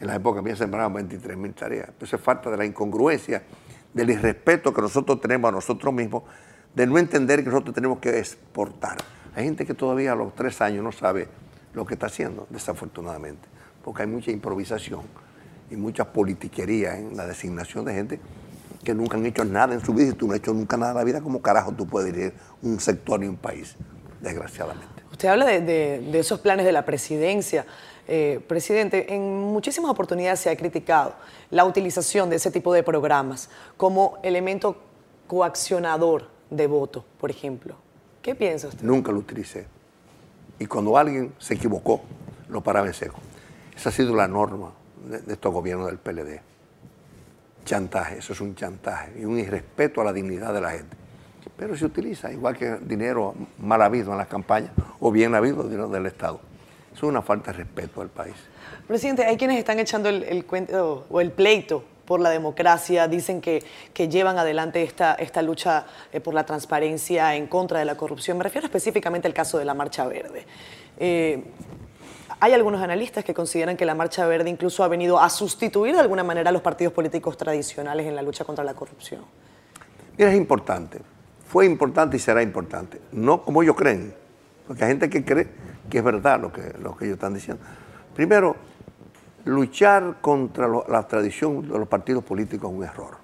[0.00, 1.90] en la época había sembrado 23 mil tareas.
[2.00, 3.42] Eso es falta de la incongruencia,
[3.92, 6.22] del irrespeto que nosotros tenemos a nosotros mismos,
[6.74, 8.96] de no entender que nosotros tenemos que exportar.
[9.34, 11.28] Hay gente que todavía a los tres años no sabe
[11.74, 13.46] lo que está haciendo, desafortunadamente,
[13.84, 15.02] porque hay mucha improvisación
[15.70, 18.20] y mucha politiquería en la designación de gente
[18.82, 20.92] que nunca han hecho nada en su vida y tú no has hecho nunca nada
[20.92, 23.76] en la vida, ¿cómo carajo tú puedes dirigir un sector y un país?
[24.20, 25.00] Desgraciadamente.
[25.10, 27.66] Usted habla de, esos planes de la presidencia.
[28.12, 31.14] Eh, presidente, en muchísimas oportunidades se ha criticado
[31.48, 34.76] la utilización de ese tipo de programas como elemento
[35.28, 37.76] coaccionador de voto, por ejemplo.
[38.20, 38.82] ¿Qué piensa usted?
[38.82, 39.68] Nunca lo utilicé.
[40.58, 42.00] Y cuando alguien se equivocó,
[42.48, 43.14] lo paraba en seco.
[43.76, 44.72] Esa ha sido la norma
[45.08, 46.40] de, estos gobiernos del PLD
[47.64, 50.96] chantaje, eso es un chantaje y un irrespeto a la dignidad de la gente.
[51.56, 55.88] Pero se utiliza, igual que dinero mal habido en las campañas o bien habido dinero
[55.88, 56.49] del Estado.
[56.94, 58.34] Es una falta de respeto al país.
[58.86, 63.62] Presidente, hay quienes están echando el, cuento o el pleito por la democracia, dicen que,
[63.94, 68.36] que llevan adelante esta, esta lucha eh, por la transparencia en contra de la corrupción.
[68.36, 70.44] Me refiero específicamente al caso de la Marcha Verde.
[70.98, 71.44] Eh,
[72.40, 76.00] hay algunos analistas que consideran que la Marcha Verde incluso ha venido a sustituir de
[76.00, 79.24] alguna manera a los partidos políticos tradicionales en la lucha contra la corrupción.
[80.18, 81.00] Mira, es importante.
[81.46, 83.00] Fue importante y será importante.
[83.12, 84.14] No como ellos creen,
[84.66, 85.48] porque hay gente que cree
[85.90, 87.62] que es verdad lo que, lo que ellos están diciendo.
[88.14, 88.56] Primero,
[89.44, 93.16] luchar contra la tradición de los partidos políticos es un error.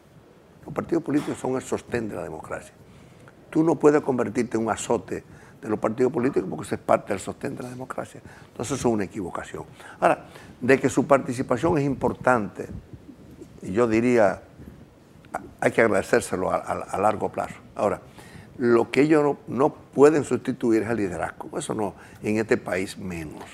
[0.65, 2.75] Los partidos políticos son el sostén de la democracia.
[3.51, 5.25] Tú no puedes convertirte en un azote
[5.63, 8.21] de los partidos políticos porque eso es parte del sostén de la democracia.
[8.49, 9.65] Entonces eso es una equivocación.
[10.01, 10.27] Ahora,
[10.61, 12.69] de que su participación es importante,
[13.63, 14.43] y yo diría,
[15.61, 17.55] hay que agradecérselo a, largo plazo.
[17.75, 18.01] Ahora,
[18.59, 21.59] lo que ellos no, pueden sustituir es el liderazgo.
[21.59, 23.45] Eso no, en este país menos.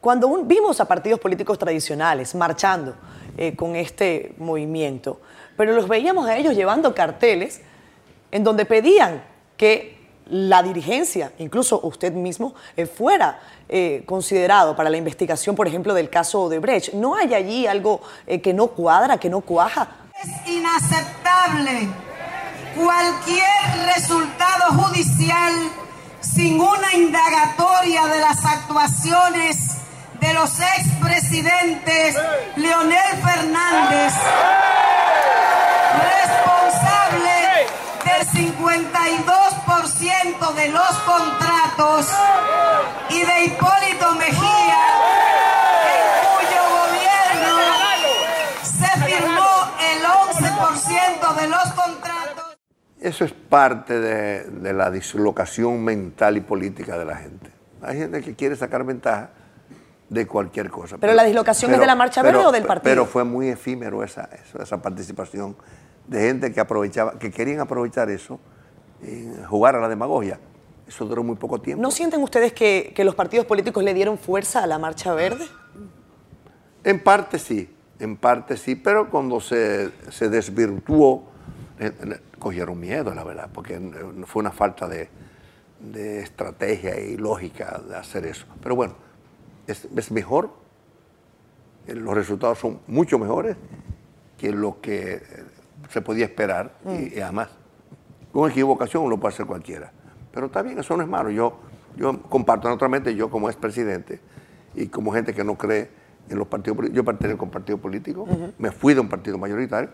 [0.00, 2.94] Cuando vimos a partidos políticos tradicionales marchando
[3.36, 5.20] eh, con este movimiento,
[5.56, 7.60] pero los veíamos a ellos llevando carteles
[8.30, 9.22] en donde pedían
[9.56, 9.98] que
[10.30, 16.10] la dirigencia, incluso usted mismo, eh, fuera eh, considerado para la investigación, por ejemplo, del
[16.10, 16.92] caso de Brecht.
[16.92, 19.88] ¿No hay allí algo eh, que no cuadra, que no cuaja?
[20.22, 21.88] Es inaceptable
[22.78, 25.52] cualquier resultado judicial
[26.20, 29.78] sin una indagatoria de las actuaciones
[30.20, 32.16] de los expresidentes
[32.56, 34.12] Leonel Fernández,
[36.14, 37.66] responsable
[38.04, 42.06] del 52% de los contratos
[43.10, 44.78] y de Hipólito Mejía,
[45.84, 47.54] en cuyo gobierno
[48.62, 52.47] se firmó el 11% de los contratos.
[53.00, 57.50] Eso es parte de, la dislocación mental y política de la gente.
[57.82, 59.30] Hay gente que quiere sacar ventaja
[60.08, 60.98] de cualquier cosa.
[60.98, 62.90] ¿Pero, la dislocación es de la Marcha Verde o del partido?
[62.90, 64.28] Pero fue muy efímero esa,
[64.60, 65.56] esa participación
[66.08, 68.40] de gente que aprovechaba, que querían aprovechar eso,
[69.02, 70.38] y jugar a la demagogia.
[70.86, 71.82] Eso duró muy poco tiempo.
[71.82, 75.46] ¿No sienten ustedes que, los partidos políticos le dieron fuerza a la Marcha Verde?
[76.82, 81.24] En parte sí, en parte sí, pero cuando se, desvirtuó,
[81.78, 83.80] eh, eh, cogieron miedo, la verdad, porque
[84.26, 85.08] fue una falta de,
[86.22, 88.46] estrategia y lógica de hacer eso.
[88.60, 88.94] Pero bueno,
[89.66, 90.50] es, es mejor,
[91.86, 93.56] eh, los resultados son mucho mejores
[94.36, 95.22] que lo que
[95.88, 97.48] se podía esperar y, además
[98.32, 99.90] con equivocación lo puede hacer cualquiera.
[100.32, 101.30] Pero está bien, eso no es malo.
[101.30, 101.58] Yo,
[101.96, 104.20] yo comparto naturalmente, yo como expresidente
[104.74, 105.90] y como gente que no cree
[106.28, 109.38] en los partidos políticos, yo pertenezco a un partido político, me fui de un partido
[109.38, 109.88] mayoritario,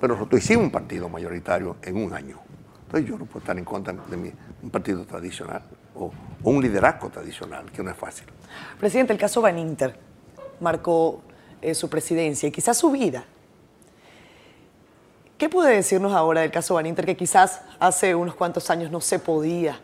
[0.00, 2.38] pero nosotros hicimos un partido mayoritario en un año.
[2.86, 5.62] Entonces yo no puedo estar en contra de un partido tradicional
[5.94, 6.10] o,
[6.42, 8.26] un liderazgo tradicional, que no es fácil.
[8.78, 9.98] Presidente, el caso Van Inter
[10.60, 11.20] marcó
[11.60, 13.24] eh, su presidencia y quizás su vida.
[15.36, 19.00] ¿Qué puede decirnos ahora del caso Van Inter que quizás hace unos cuantos años no
[19.00, 19.80] se podía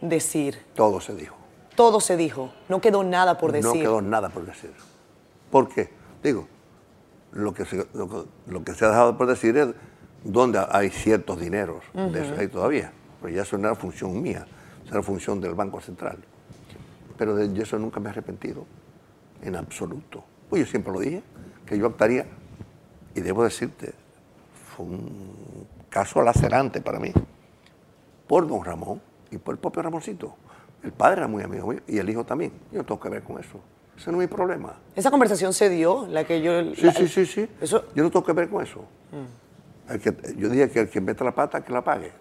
[0.00, 0.62] decir?
[0.74, 1.36] Todo se dijo.
[1.74, 2.52] Todo se dijo.
[2.68, 3.66] No quedó nada por decir.
[3.66, 4.72] No quedó nada por decir.
[5.50, 5.90] ¿Por qué?
[6.22, 6.48] Digo,
[7.36, 9.68] lo que se, lo, que se ha dejado por decir es
[10.24, 12.92] dónde hay ciertos dineros de eso ahí todavía.
[13.20, 14.46] Pero ya eso no era función mía,
[14.84, 16.18] eso era función del Banco Central.
[17.18, 18.64] Pero de eso nunca me he arrepentido,
[19.42, 20.24] en absoluto.
[20.48, 21.22] Pues yo siempre lo dije,
[21.66, 22.26] que yo actuaría,
[23.14, 23.94] y debo decirte,
[24.74, 27.12] fue un caso lacerante para mí,
[28.26, 30.36] por don Ramón y por el propio Ramoncito.
[30.82, 32.52] El padre era muy amigo mío y el hijo también.
[32.70, 33.60] Yo no tengo que ver con eso.
[33.96, 34.74] Ese no es mi problema.
[34.94, 36.06] ¿Esa conversación se dio?
[36.08, 37.48] La que yo, sí, sí, sí, sí.
[37.60, 37.84] Eso...
[37.94, 38.84] Yo no tengo que ver con eso.
[39.10, 39.96] Mm.
[39.98, 42.12] que, yo dije que el que meta la pata, que la pague.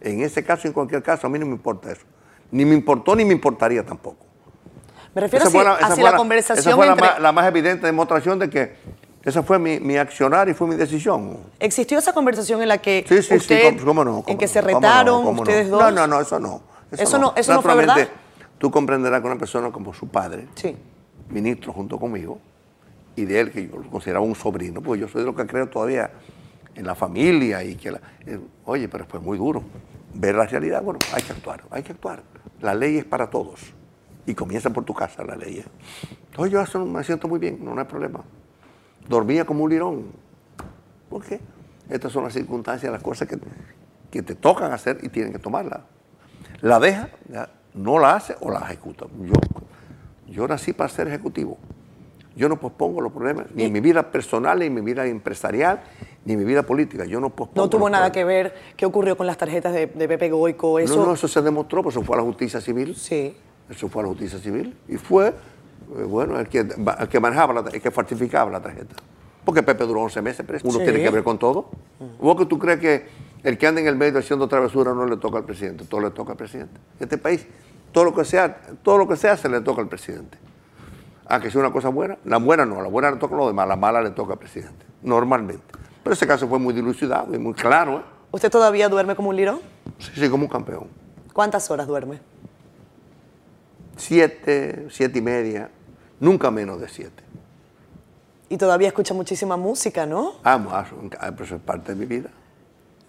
[0.00, 2.02] En ese caso, en cualquier caso, a mí no me importa eso.
[2.50, 4.24] Ni me importó ni me importaría tampoco.
[5.14, 6.86] Me refiero a hacia, la, conversación esa fue
[7.20, 8.74] la, más, evidente demostración de que
[9.24, 11.38] esa fue mi, accionar y fue mi decisión.
[11.60, 15.26] ¿Existió esa conversación en la que sí, sí, sí, cómo, no, en que se retaron
[15.38, 15.80] ustedes dos?
[15.80, 16.62] No, no, no, eso no.
[16.90, 18.08] Eso, no, eso no fue verdad.
[18.58, 20.46] Tú comprenderás que una persona como su padre,
[21.28, 22.38] ministro junto conmigo,
[23.16, 25.46] y de él, que yo lo consideraba un sobrino, porque yo soy de lo que
[25.46, 26.10] creo todavía
[26.74, 29.62] en la familia y que la, eh, oye, pero fue muy duro.
[30.14, 32.22] Ver la realidad, bueno, hay que actuar, hay que actuar.
[32.60, 33.60] La ley es para todos.
[34.26, 35.58] Y comienza por tu casa la ley.
[35.58, 35.64] ¿eh?
[36.30, 38.24] Entonces yo eso me siento muy bien, no, hay problema.
[39.08, 40.04] Dormía como un lirón.
[41.10, 41.40] ¿Por qué?
[41.88, 43.38] Estas son las circunstancias, las cosas que,
[44.10, 45.84] que te tocan hacer y tienen que tomarla.
[46.62, 47.10] La deja,
[47.74, 49.06] no la hace o la ejecuta.
[49.20, 49.34] Yo,
[50.28, 51.58] yo nací para ser ejecutivo.
[52.36, 55.82] Yo no pospongo los problemas, ni en mi vida personal, ni en mi vida empresarial,
[56.24, 57.04] ni en mi vida política.
[57.04, 57.62] Yo no pospongo.
[57.62, 60.80] No tuvo nada que ver qué ocurrió con las tarjetas de, Pepe Goico.
[60.80, 60.96] Eso...
[60.96, 62.96] No, no, eso se demostró, pues eso fue a la justicia civil.
[62.96, 63.36] Sí.
[63.70, 64.76] Eso fue a la justicia civil.
[64.88, 65.32] Y fue, eh,
[66.08, 68.96] bueno, el que, el que manejaba, el que falsificaba la tarjeta.
[69.44, 70.66] Porque Pepe duró 11 meses preso.
[70.66, 71.70] Uno tiene que ver con todo.
[72.18, 73.06] ¿Vos que tú crees que
[73.44, 75.84] el que anda en el medio haciendo travesura no le toca al presidente?
[75.84, 76.80] Todo le toca al presidente.
[76.98, 77.46] Este país,
[77.94, 80.36] todo lo que sea, todo lo que se hace le toca al presidente.
[81.26, 82.18] Ah, que sea una cosa buena.
[82.24, 84.38] La buena no, la buena le toca a los demás, la mala le toca al
[84.38, 85.64] presidente, normalmente.
[86.02, 88.00] Pero ese caso fue muy dilucidado y muy claro.
[88.00, 88.02] ¿eh?
[88.32, 89.60] ¿Usted todavía duerme como un lirón?
[89.98, 90.88] Sí, sí, como un campeón.
[91.32, 92.18] ¿Cuántas horas duerme?
[93.96, 95.70] Siete, siete y media,
[96.18, 97.22] nunca menos de siete.
[98.48, 100.32] Y todavía escucha muchísima música, ¿no?
[100.42, 100.84] Ah,
[101.30, 102.30] pero eso es parte de mi vida.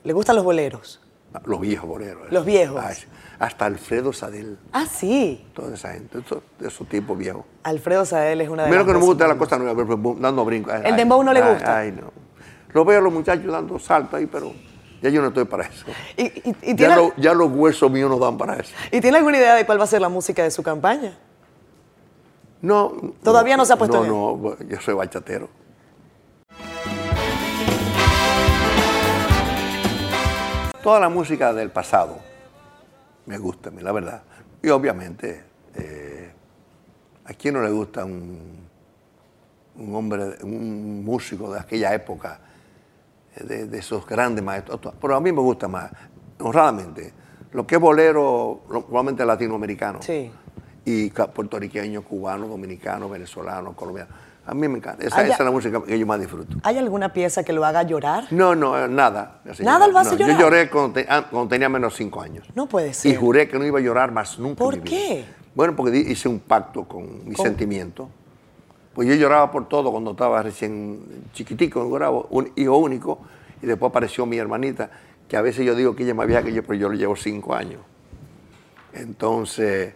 [0.04, 1.02] ¿Le gustan los boleros?
[1.46, 2.32] Los viejos boleros.
[2.32, 2.82] Los viejos.
[3.40, 4.58] hasta Alfredo Sadel.
[4.72, 5.46] Ah, sí.
[5.54, 6.20] Toda esa gente,
[6.60, 7.44] de esos tipos viejos.
[7.64, 9.84] Alfredo Sadel es una de Menos que no me gusta la cosa nueva,
[10.20, 10.72] dando brinco.
[10.72, 11.80] ¿El dembow no le gusta?
[11.80, 12.12] Ay, no.
[12.74, 14.52] Lo veo a los muchachos dando salto ahí, pero
[15.02, 15.86] ya yo no estoy para eso.
[16.18, 18.74] ¿Y, ya, los huesos míos no dan para eso.
[18.92, 21.18] ¿Y tiene alguna idea de cuál va a ser la música de su campaña?
[22.62, 23.14] No.
[23.24, 25.50] ¿Todavía no, se ha puesto No, no, yo soy bachatero.
[30.86, 32.20] Toda la música del pasado
[33.26, 34.22] me gusta a mí, la verdad.
[34.62, 35.44] Y obviamente,
[35.74, 36.32] eh,
[37.26, 38.68] ¿a quién no le gusta un,
[39.78, 42.40] un, hombre, un músico de aquella época,
[43.36, 44.80] eh, de, esos grandes maestros?
[45.02, 45.92] Pero a mí me gusta más,
[46.40, 47.12] honradamente,
[47.52, 50.04] lo que es bolero, probablemente latinoamericano.
[50.04, 50.32] Sí.
[50.86, 54.12] Y puertorriqueño, cubano, dominicano, venezolano, colombiano
[54.48, 55.04] a mí me encanta.
[55.04, 56.58] Esa, es la música que yo más disfruto.
[56.62, 58.28] ¿Hay alguna pieza que lo haga llorar?
[58.30, 59.42] No, no, nada.
[59.60, 60.38] ¿Nada lo hace llorar?
[60.38, 60.70] Yo lloré
[61.10, 62.48] ah, cuando, tenía menos cinco años.
[62.54, 63.12] No puede ser.
[63.12, 64.60] Y juré que no iba a llorar más nunca.
[64.60, 65.26] ¿Por qué?
[65.56, 68.08] Bueno, porque hice un pacto con mi sentimiento.
[68.94, 71.00] Pues yo lloraba por todo cuando estaba recién
[71.34, 71.84] chiquitico,
[72.30, 73.20] un hijo único,
[73.62, 74.90] y después apareció mi hermanita,
[75.28, 77.16] que a veces yo digo que ella más vieja que yo, pero yo le llevo
[77.16, 77.82] cinco años.
[78.94, 79.96] Entonces,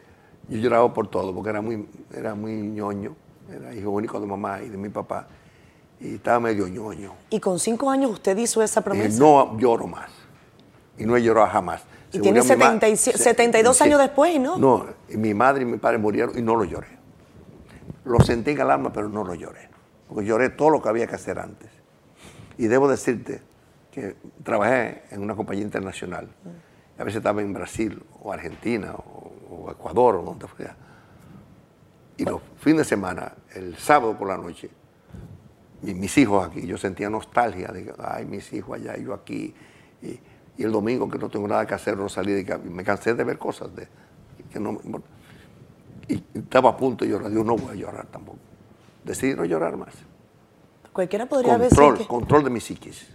[0.49, 3.15] yo lloraba por todo, porque era muy, era muy ñoño
[3.51, 5.27] era hijo único de mamá y de mi papá,
[5.99, 7.13] y estaba medio ñoño.
[7.29, 9.19] ¿Y con cinco años usted hizo esa promesa?
[9.19, 10.09] no lloro más,
[10.97, 11.83] y no he llorado jamás.
[12.11, 14.57] Y tiene 72 años después, ¿no?
[14.57, 16.87] No, mi madre y mi padre murieron y no lo lloré.
[18.03, 19.69] Lo sentí en el alma, pero no lo lloré.
[20.07, 21.69] Porque lloré todo lo que había que hacer antes.
[22.57, 23.41] Y debo decirte
[23.91, 26.29] que trabajé en una compañía internacional.
[26.97, 30.75] A veces estaba en Brasil, o Argentina, o, Ecuador, o donde fuera
[32.19, 34.69] y los fines de semana, el sábado por la noche,
[35.81, 39.53] y mis hijos aquí, yo sentía nostalgia de, ay, mis hijos allá, y yo aquí.
[40.01, 40.19] Y,
[40.61, 43.37] el domingo que no tengo nada que hacer, no salí de me cansé de ver
[43.37, 43.87] cosas de,
[44.51, 44.77] que no
[46.09, 48.39] y, estaba a punto de llorar, yo no voy a llorar tampoco.
[49.05, 49.93] Decidí no llorar más.
[50.91, 52.07] Cualquiera podría control, que...
[52.07, 53.07] Control de mi psiquis.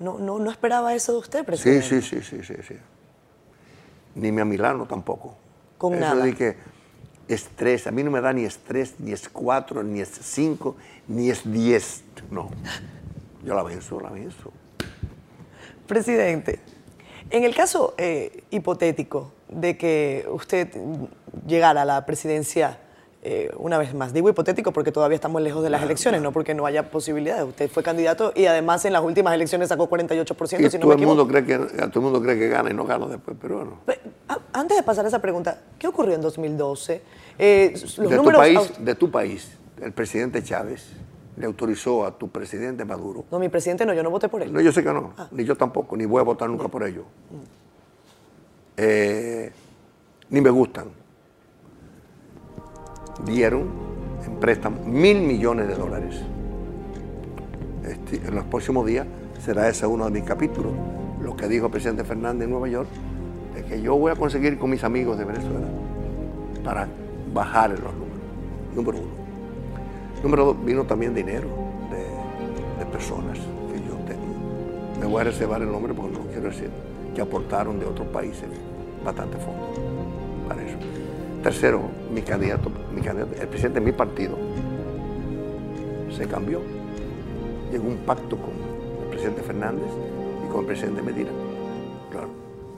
[0.00, 1.86] No, no, no esperaba eso de usted, presidente.
[1.86, 2.74] Sí, sí, sí, sí, sí.
[4.16, 5.36] Ni mi a Milano tampoco.
[5.78, 6.24] Con nada.
[6.24, 6.56] De que,
[7.28, 7.86] estrés.
[7.86, 10.76] A mí no me da ni estrés, ni es cuatro, ni es cinco,
[11.08, 12.04] ni es diez.
[12.30, 12.50] No.
[13.44, 14.52] Yo la venzo, la venzo.
[15.86, 16.60] Presidente,
[17.30, 20.70] en el caso eh, hipotético de que usted
[21.46, 22.78] llegara a la presidencia
[23.26, 26.52] eh, una vez más, digo hipotético porque todavía estamos lejos de las elecciones, no porque
[26.54, 27.44] no haya posibilidades.
[27.48, 30.68] Usted fue candidato y además en las últimas elecciones sacó 48%.
[30.68, 32.84] si no todo, el mundo cree que, todo el mundo cree que gana y no
[32.84, 33.78] gana después, pero bueno.
[34.52, 37.00] Antes de pasar a esa pregunta, ¿qué ocurrió en 2012?
[37.38, 40.86] Eh, los de, tu país, de tu país, el presidente Chávez
[41.38, 43.24] le autorizó a tu presidente Maduro.
[43.30, 44.52] No, mi presidente no, yo no voté por él.
[44.52, 45.28] No, yo sé que no, ah.
[45.30, 47.04] ni yo tampoco, ni voy a votar nunca por ellos.
[48.76, 49.50] Eh,
[50.28, 51.03] ni me gustan.
[53.24, 53.68] Dieron
[54.26, 56.20] en préstamo mil millones de dólares.
[57.86, 59.06] Este, en los próximos días
[59.44, 60.72] será ese uno de mis capítulos.
[61.22, 62.88] Lo que dijo el presidente Fernández en Nueva York,
[63.54, 65.66] de que yo voy a conseguir con mis amigos de Venezuela
[66.64, 66.88] para
[67.32, 68.18] bajar los números.
[68.74, 69.24] Número uno.
[70.22, 71.48] Número dos, vino también dinero
[71.90, 75.00] de, personas que yo tengo.
[75.00, 76.70] Me voy a reservar el nombre porque no quiero decir
[77.14, 78.44] que aportaron de otros países
[79.04, 79.68] bastante fondos
[80.48, 80.76] para eso.
[81.44, 84.34] Tercero, mi candidato, mi candidato, el presidente de mi partido
[86.16, 86.62] se cambió.
[87.70, 88.52] Llegó un pacto con
[89.02, 89.90] el presidente Fernández
[90.42, 91.28] y con el presidente Medina.
[92.10, 92.30] Claro,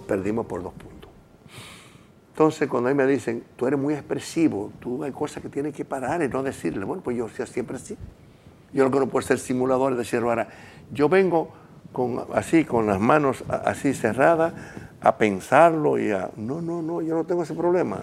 [0.08, 1.08] perdimos por dos puntos.
[2.30, 5.72] Entonces, cuando a mí me dicen, tú eres muy expresivo, tú hay cosas que tienes
[5.72, 7.96] que parar y no decirle, bueno, pues yo siempre así.
[8.72, 10.48] Yo lo que no puedo ser simulador es decir, ahora,
[10.90, 11.50] yo vengo
[11.92, 14.54] con, así, con las manos así cerradas,
[15.00, 16.30] a pensarlo y a...
[16.36, 18.02] No, no, no, yo no tengo ese problema.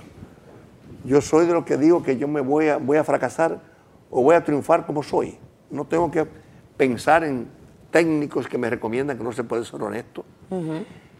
[1.03, 3.59] Yo soy de los que digo que yo me voy a, voy a fracasar
[4.09, 5.37] o voy a triunfar como soy.
[5.69, 6.25] No tengo que
[6.77, 7.47] pensar en
[7.91, 10.25] técnicos que me recomiendan que no se puede ser honesto,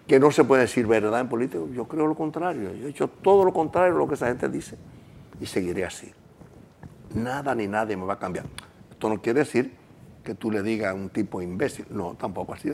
[0.08, 1.63] que no se puede decir verdad en política.
[1.74, 2.74] Yo creo lo contrario.
[2.74, 4.78] Yo he hecho todo lo contrario de lo que esa gente dice
[5.39, 6.12] y seguiré así.
[7.13, 8.46] Nada ni nadie me va a cambiar.
[8.89, 9.74] Esto no quiere decir
[10.24, 11.86] que tú le digas a un tipo imbécil.
[11.89, 12.72] No, tampoco así.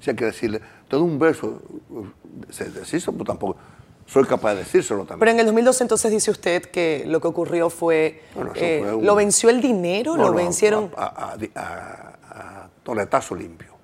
[0.00, 1.62] Si hay que decirle, todo un beso,
[2.50, 3.56] se deshizo, pues tampoco
[4.08, 5.20] soy capaz de decírselo también.
[5.20, 8.22] Pero en el 2012 entonces dice usted que lo que ocurrió fue,
[8.54, 10.16] eh, ¿lo venció el dinero?
[10.16, 10.90] ¿Lo vencieron?
[10.96, 13.74] A, a, toletazo limpio.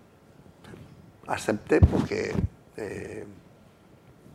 [1.26, 2.34] Acepté porque
[2.78, 3.26] eh,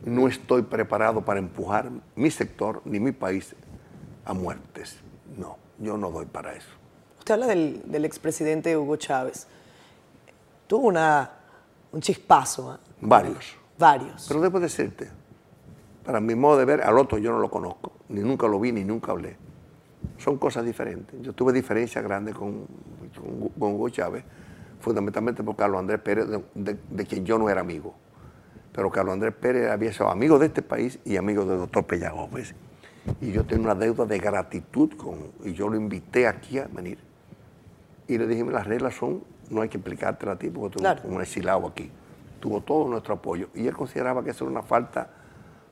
[0.04, 3.56] no estoy preparado para empujar mi sector ni mi país
[4.24, 4.96] a muertes.
[5.36, 6.68] No, yo no doy para eso.
[7.18, 9.48] Usted habla del, del expresidente Hugo Chávez.
[10.68, 11.32] Tuvo una,
[11.90, 12.74] un chispazo.
[12.74, 12.78] ¿eh?
[13.00, 13.56] Varios.
[13.76, 14.26] Varios.
[14.28, 15.10] Pero debo decirte,
[16.04, 18.72] para mi modo de ver, al otro yo no lo conozco, ni nunca lo vi,
[18.72, 19.36] ni nunca hablé.
[20.18, 21.20] Son cosas diferentes.
[21.22, 22.66] Yo tuve diferencias grandes con,
[23.58, 24.24] con, Hugo Chávez,
[24.80, 27.94] fundamentalmente por Carlos Andrés Pérez, de, quien yo no era amigo.
[28.72, 32.10] Pero Carlos Andrés Pérez había sido amigo de este país y amigo del doctor Pella
[32.10, 32.54] Gómez.
[33.20, 36.98] Y yo tengo una deuda de gratitud con, y yo lo invité aquí a venir.
[38.06, 41.04] Y le dije, las reglas son, no hay que explicarte a ti porque tú eres
[41.04, 41.90] un exilado aquí.
[42.40, 43.48] Tuvo todo nuestro apoyo.
[43.54, 45.10] Y él consideraba que eso era una falta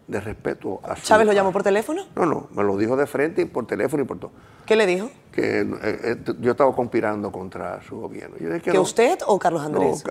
[0.09, 2.07] de respeto a su ¿Chávez lo llamó por teléfono?
[2.17, 4.33] No, no, me lo dijo de frente y por teléfono y por todo.
[4.65, 5.11] ¿Qué le dijo?
[5.31, 8.37] Que eh, eh, yo estaba conspirando contra su gobierno.
[8.61, 10.03] ¿Que, usted o Carlos Andrés?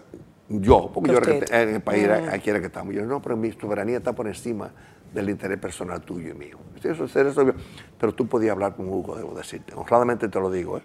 [0.49, 1.19] yo, porque yo
[1.51, 2.29] en el país mm.
[2.31, 2.93] aquí era que estamos.
[2.93, 4.71] Yo no, pero mi soberanía está por encima
[5.13, 6.57] del interés personal tuyo y mío.
[6.83, 7.53] Eso, eso,
[7.99, 9.73] pero tú podías hablar con Hugo, debo decirte.
[9.75, 10.77] Honradamente te lo digo.
[10.77, 10.83] ¿eh?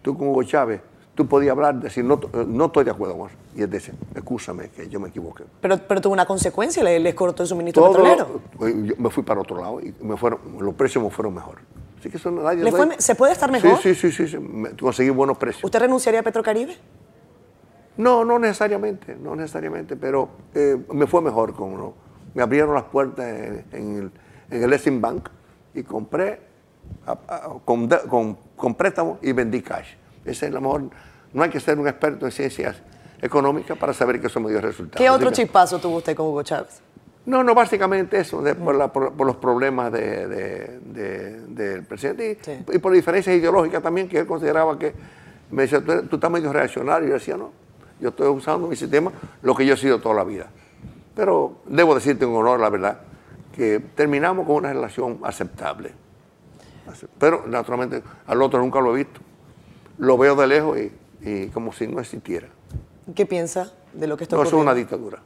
[0.00, 0.80] Tú con Hugo Chávez
[1.20, 3.36] tú podías hablar, decir, no, no estoy de acuerdo con eso.
[3.54, 5.44] Y él dice, escúchame, que yo me equivoqué.
[5.60, 8.40] Pero, pero tuvo una consecuencia, le, les cortó el suministro petrolero.
[8.58, 11.58] Yo me fui para otro lado y me fueron, los precios me fueron mejor.
[11.98, 13.78] Así que eso nadie, ¿Le fue, ¿Se puede estar mejor?
[13.82, 14.38] Sí, sí, sí, sí,
[14.80, 15.62] conseguí buenos precios.
[15.62, 16.74] ¿Usted renunciaría a Petrocaribe?
[17.98, 21.92] No, no necesariamente, no necesariamente, pero eh, me fue mejor con uno.
[22.32, 24.10] Me abrieron las puertas en, el,
[24.50, 25.28] en el Bank
[25.74, 26.40] y compré
[27.66, 29.88] con, con, con préstamo y vendí cash.
[30.24, 30.84] Esa es la mejor
[31.32, 32.76] no hay que ser un experto en ciencias
[33.20, 34.98] económicas para saber que eso me dio resultados.
[34.98, 36.80] ¿Qué otro chispazo tuvo usted con Hugo Chávez?
[37.26, 38.42] No, no, básicamente eso,
[38.92, 44.94] por, los problemas del presidente y, por diferencias ideológicas también, que él consideraba que,
[45.50, 47.52] me decía, tú, tú, estás medio reaccionario, y yo decía, no,
[48.00, 49.12] yo estoy usando mi sistema,
[49.42, 50.46] lo que yo he sido toda la vida.
[51.14, 53.00] Pero debo decirte en honor, la verdad,
[53.54, 55.92] que terminamos con una relación aceptable.
[57.18, 59.20] Pero, naturalmente, al otro nunca lo he visto.
[59.98, 62.48] Lo veo de lejos y y como si no existiera.
[63.14, 64.64] ¿Qué piensa de lo que está no, ocurriendo?
[64.64, 65.18] No, es una dictadura.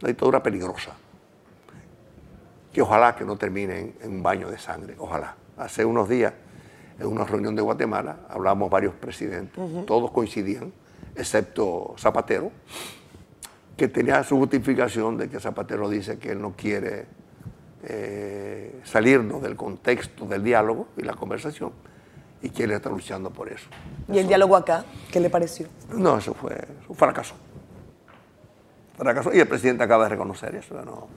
[0.00, 0.92] Una dictadura peligrosa.
[2.72, 4.94] Que ojalá que no termine en, un baño de sangre.
[4.98, 5.36] Ojalá.
[5.56, 6.32] Hace unos días,
[6.98, 9.62] en una reunión de Guatemala, hablamos varios presidentes.
[9.86, 10.72] Todos coincidían,
[11.14, 12.50] excepto Zapatero,
[13.76, 17.06] que tenía su justificación de que Zapatero dice que él no quiere
[17.82, 21.72] eh, salirnos del contexto del diálogo y la conversación
[22.42, 23.68] y que él está luchando por eso.
[24.08, 24.84] ¿Y el diálogo acá?
[25.10, 25.68] ¿Qué le pareció?
[25.92, 26.56] No, eso fue
[26.88, 27.34] un fracaso.
[28.96, 29.30] Fracaso.
[29.34, 30.80] Y el presidente acaba de reconocer eso.
[30.82, 31.08] No,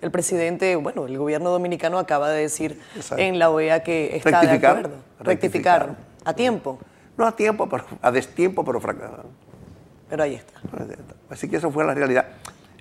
[0.00, 2.80] El presidente, bueno, el gobierno dominicano acaba de decir
[3.16, 4.96] en la OEA que está de acuerdo.
[5.20, 5.96] Rectificar.
[6.24, 6.78] ¿A tiempo?
[7.16, 9.26] No a tiempo, pero a destiempo, pero fracasado.
[10.08, 10.60] Pero ahí está.
[11.30, 12.26] Así que eso fue la realidad.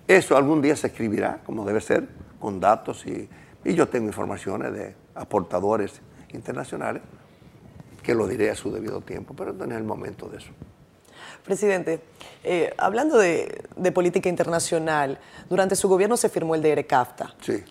[0.08, 2.08] Eso algún día se escribirá, como debe ser,
[2.40, 3.30] con datos y,
[3.64, 6.02] y yo tengo informaciones de aportadores
[6.34, 7.02] internacionales
[8.04, 10.52] que lo diré a su debido tiempo, pero no es el momento de eso.
[11.44, 12.02] Presidente,
[12.44, 17.34] eh, hablando de, política internacional, durante su gobierno se firmó el DRCAFTA.
[17.42, 17.64] Sí.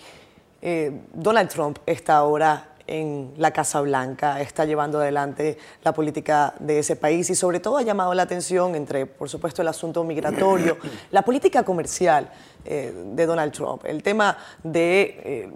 [0.63, 6.81] Eh, Donald Trump está ahora en la Casa Blanca, está llevando adelante la política de
[6.81, 10.77] ese país y sobre todo ha llamado la atención entre, por supuesto, el asunto migratorio,
[11.13, 12.31] la política comercial
[12.65, 15.49] eh, de Donald Trump, el tema de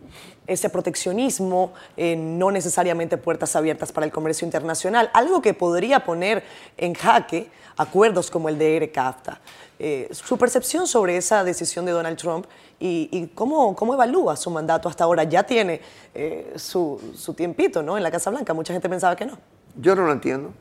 [0.47, 6.45] ese proteccionismo, eh, no necesariamente puertas abiertas para el comercio internacional, algo que podría poner
[6.77, 9.41] en jaque acuerdos como el de ERE-CAFTA.
[9.79, 12.47] Eh, su percepción sobre esa decisión de Donald Trump
[12.79, 15.25] y, cómo, cómo, evalúa su mandato hasta ahora.
[15.25, 15.81] Ya tiene
[16.15, 17.97] eh, su, su, tiempito ¿no?
[17.97, 19.39] en la Casa Blanca, mucha gente pensaba que no.
[19.77, 20.53] Yo no lo entiendo.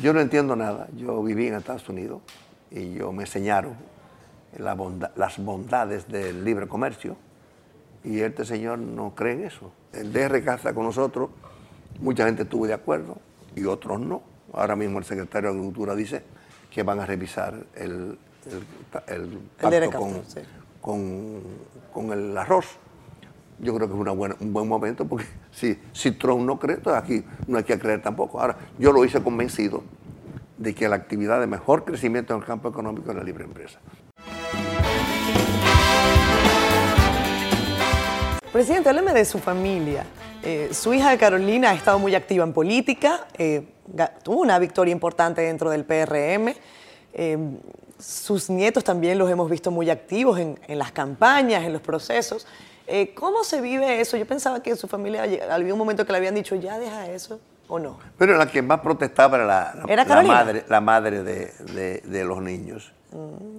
[0.00, 0.88] Yo no entiendo nada.
[0.96, 2.22] Yo viví en Estados Unidos
[2.70, 3.76] y yo me enseñaron
[4.58, 4.74] la
[5.16, 7.16] las bondades del libre comercio
[8.04, 9.72] y este señor no cree en eso.
[9.92, 11.30] El está con nosotros,
[12.00, 13.18] mucha gente estuvo de acuerdo
[13.54, 14.22] y otros no.
[14.52, 16.22] Ahora mismo el secretario de Agricultura dice
[16.70, 20.40] que van a revisar el, el, el pacto DRK, con, sí.
[20.80, 21.40] con,
[21.92, 22.66] con el arroz.
[23.58, 26.76] Yo creo que es una buena- un buen momento porque si, si Trump no cree,
[26.76, 28.40] entonces aquí no hay que creer tampoco.
[28.40, 29.82] Ahora, yo lo hice convencido
[30.58, 33.78] de que la actividad de mejor crecimiento en el campo económico es la libre empresa.
[38.52, 40.04] Presidente, hábleme de su familia.
[40.42, 43.66] Eh, su hija Carolina ha estado muy activa en política, eh,
[44.22, 46.54] tuvo una victoria importante dentro del PRM.
[47.14, 47.38] Eh,
[47.98, 52.46] sus nietos también los hemos visto muy activos en, en las campañas, en los procesos.
[53.14, 54.18] ¿Cómo se vive eso?
[54.18, 57.40] Yo pensaba que su familia había un momento que le habían dicho, ya deja eso,
[57.68, 57.98] ¿o no?
[58.18, 60.34] Pero la que más protestaba era la, la- ¿Era la Carolina?
[60.34, 62.92] madre, la madre de, de- de los niños.
[63.12, 63.58] Mm.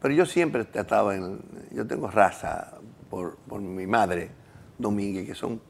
[0.00, 1.42] Pero yo siempre estaba en...
[1.72, 2.72] Yo tengo raza
[3.10, 4.30] por, por mi madre,
[4.78, 5.60] Domínguez, que son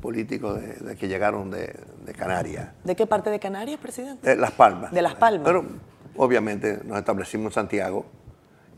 [0.00, 2.68] políticos de, de que llegaron de, de Canarias.
[2.84, 4.28] ¿De qué parte de Canarias, presidente?
[4.28, 4.92] De Las Palmas.
[4.92, 5.42] De Las Palmas.
[5.44, 5.64] Pero
[6.16, 8.06] obviamente nos establecimos en Santiago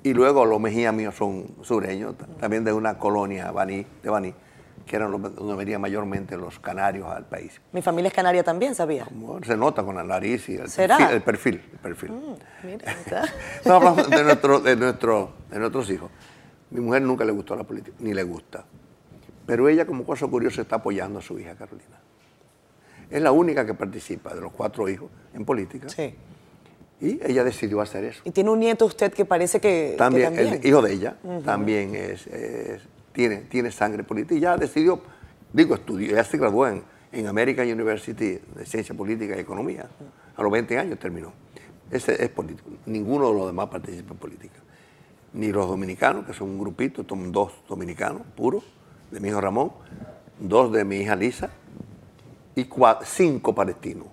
[0.02, 4.34] y luego los Mejía míos son sureños, también de una colonia Baní, de Baní,
[4.86, 7.60] que eran los, donde venían mayormente los canarios al país.
[7.72, 9.04] Mi familia es canaria también, ¿sabía?
[9.04, 10.96] Como Se nota con la nariz y el ¿Será?
[10.96, 11.14] perfil.
[11.16, 12.12] El perfil, el perfil.
[12.64, 13.24] Mira, ¿está?
[13.66, 16.10] No hablamos de, nuestro, de, nuestro, de nuestros hijos.
[16.70, 18.64] Mi mujer nunca le gustó la política, ni le gusta.
[19.46, 21.98] Pero ella, como cosa curiosa, está apoyando a su hija Carolina.
[23.10, 25.88] Es la única que participa de los cuatro hijos en política.
[25.88, 26.14] Sí.
[27.00, 28.20] Y ella decidió hacer eso.
[28.24, 31.94] Y tiene un nieto usted que parece que que También, el hijo de ella también
[31.96, 34.34] es, es- tiene, tiene sangre política.
[34.36, 35.00] Y ya decidió,
[35.52, 39.88] digo, estudió, ya se graduó en, en American University de Ciencia Política y Economía.
[40.36, 41.32] A los 20 años terminó.
[41.90, 42.70] Ese es político.
[42.86, 44.60] Ninguno de los demás participa en política.
[45.32, 48.64] Ni los dominicanos, que son un grupito, son dos dominicanos puros,
[49.10, 49.72] de mi hijo Ramón,
[50.40, 51.50] dos de mi hija Lisa
[52.56, 52.68] y
[53.04, 54.08] cinco palestinos.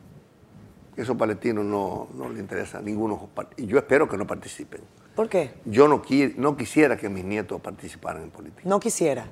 [0.96, 3.30] Esos palestinos no, no les interesa ninguno.
[3.34, 4.82] par- Y yo espero que no participen.
[5.16, 5.54] ¿Por qué?
[5.66, 8.62] Yo no, qui- no quisiera que mis nietos participaran en política.
[8.66, 9.26] No quisiera.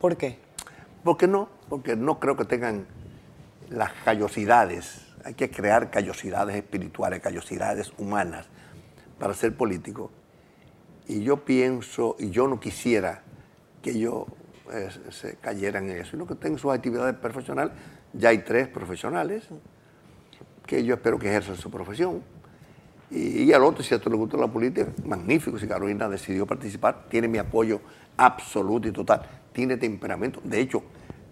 [0.00, 0.38] ¿Por qué?
[1.04, 1.48] ¿Por qué no?
[1.68, 2.86] Porque no creo que tengan
[3.70, 5.02] las callosidades.
[5.24, 8.46] Hay que crear callosidades espirituales, callosidades humanas
[9.18, 10.10] para ser político.
[11.08, 13.22] Y yo pienso, y yo no quisiera
[13.82, 14.24] que ellos
[14.72, 17.72] eh, se cayeran en eso, sino que tengan sus actividades profesionales.
[18.12, 19.44] Ya hay tres profesionales
[20.66, 22.22] que yo espero que ejerzan su profesión.
[23.10, 25.58] Y, al otro, si a esto le gusta la política, magnífico.
[25.58, 27.80] Si Carolina decidió participar, tiene mi apoyo
[28.18, 29.22] absoluto y total.
[29.52, 30.42] Tiene temperamento.
[30.44, 30.82] De hecho,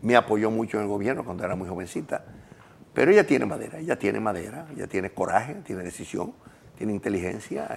[0.00, 2.24] me apoyó mucho en el gobierno cuando era muy jovencita.
[2.94, 6.32] Pero ella tiene madera, ella tiene madera, ella tiene coraje, tiene decisión,
[6.78, 7.68] tiene inteligencia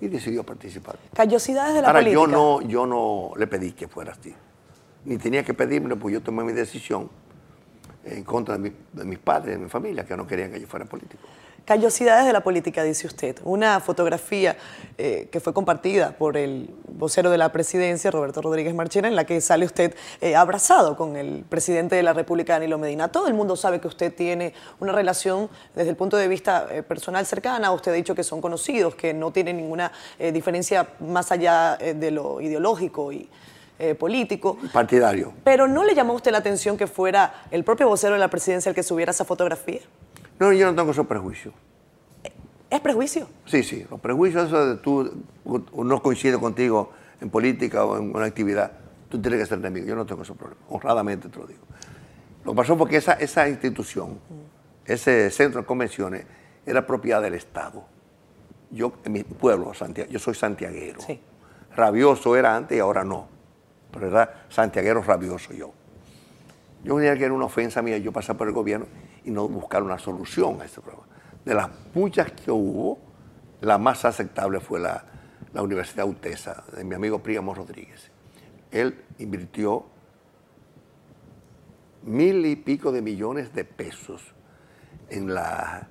[0.00, 0.98] y decidió participar.
[1.14, 2.20] Callosidades de la Ahora, política.
[2.20, 4.34] yo no, yo no le pedí que fuera así.
[5.04, 7.08] Ni tenía que pedírmelo, pues yo tomé mi decisión
[8.04, 10.66] en contra de, mi- de mis padres, de mi familia, que no querían que yo
[10.66, 11.22] fuera político.
[11.66, 13.38] Callosidades de la política, dice usted.
[13.42, 14.56] Una fotografía
[14.98, 19.24] eh, que fue compartida por el vocero de la presidencia, Roberto Rodríguez Marchena, en la
[19.24, 23.08] que sale usted eh, abrazado con el presidente de la República, Danilo Medina.
[23.08, 26.84] Todo el mundo sabe que usted tiene una relación desde el punto de vista eh,
[26.84, 27.72] personal cercana.
[27.72, 29.90] Usted ha dicho que son conocidos, que no tienen ninguna
[30.32, 33.28] diferencia más allá de lo ideológico y
[33.78, 34.56] eh, político.
[34.72, 35.34] Partidario.
[35.44, 38.28] Pero ¿no le llamó a usted la atención que fuera el propio vocero de la
[38.28, 39.80] presidencia el que subiera esa fotografía?
[40.38, 41.54] No, yo no tengo esos prejuicios.
[42.68, 43.28] ¿Es prejuicio?
[43.46, 45.24] Sí, sí, los prejuicios, eso de tú
[45.76, 48.72] no coincide contigo en política o en una actividad,
[49.08, 49.86] tú tienes que ser enemigo.
[49.86, 51.60] Yo no tengo esos problemas, honradamente te lo digo.
[52.44, 54.18] Lo que pasó fue que esa, esa institución,
[54.84, 56.24] ese centro de convenciones,
[56.64, 57.84] era propiedad del Estado.
[58.70, 61.00] Yo, en mi pueblo, Santiago, yo soy santiaguero.
[61.00, 61.20] Sí.
[61.76, 63.28] Rabioso era antes y ahora no.
[63.92, 65.72] Pero era santiaguero rabioso yo.
[66.82, 68.86] Yo creía que era una ofensa mía yo pasar por el gobierno
[69.26, 71.06] y no buscar una solución a este problema.
[71.44, 72.98] De las muchas que hubo,
[73.60, 75.04] la más aceptable fue la,
[75.52, 78.10] la Universidad UTESA, de mi amigo Príamo Rodríguez.
[78.70, 79.84] Él invirtió
[82.02, 84.22] mil y pico de millones de pesos
[85.10, 85.88] en la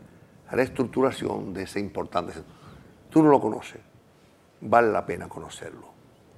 [0.49, 2.53] reestructuración de ese importante centro.
[3.09, 3.81] Tú no lo conoces,
[4.61, 5.87] vale la pena conocerlo,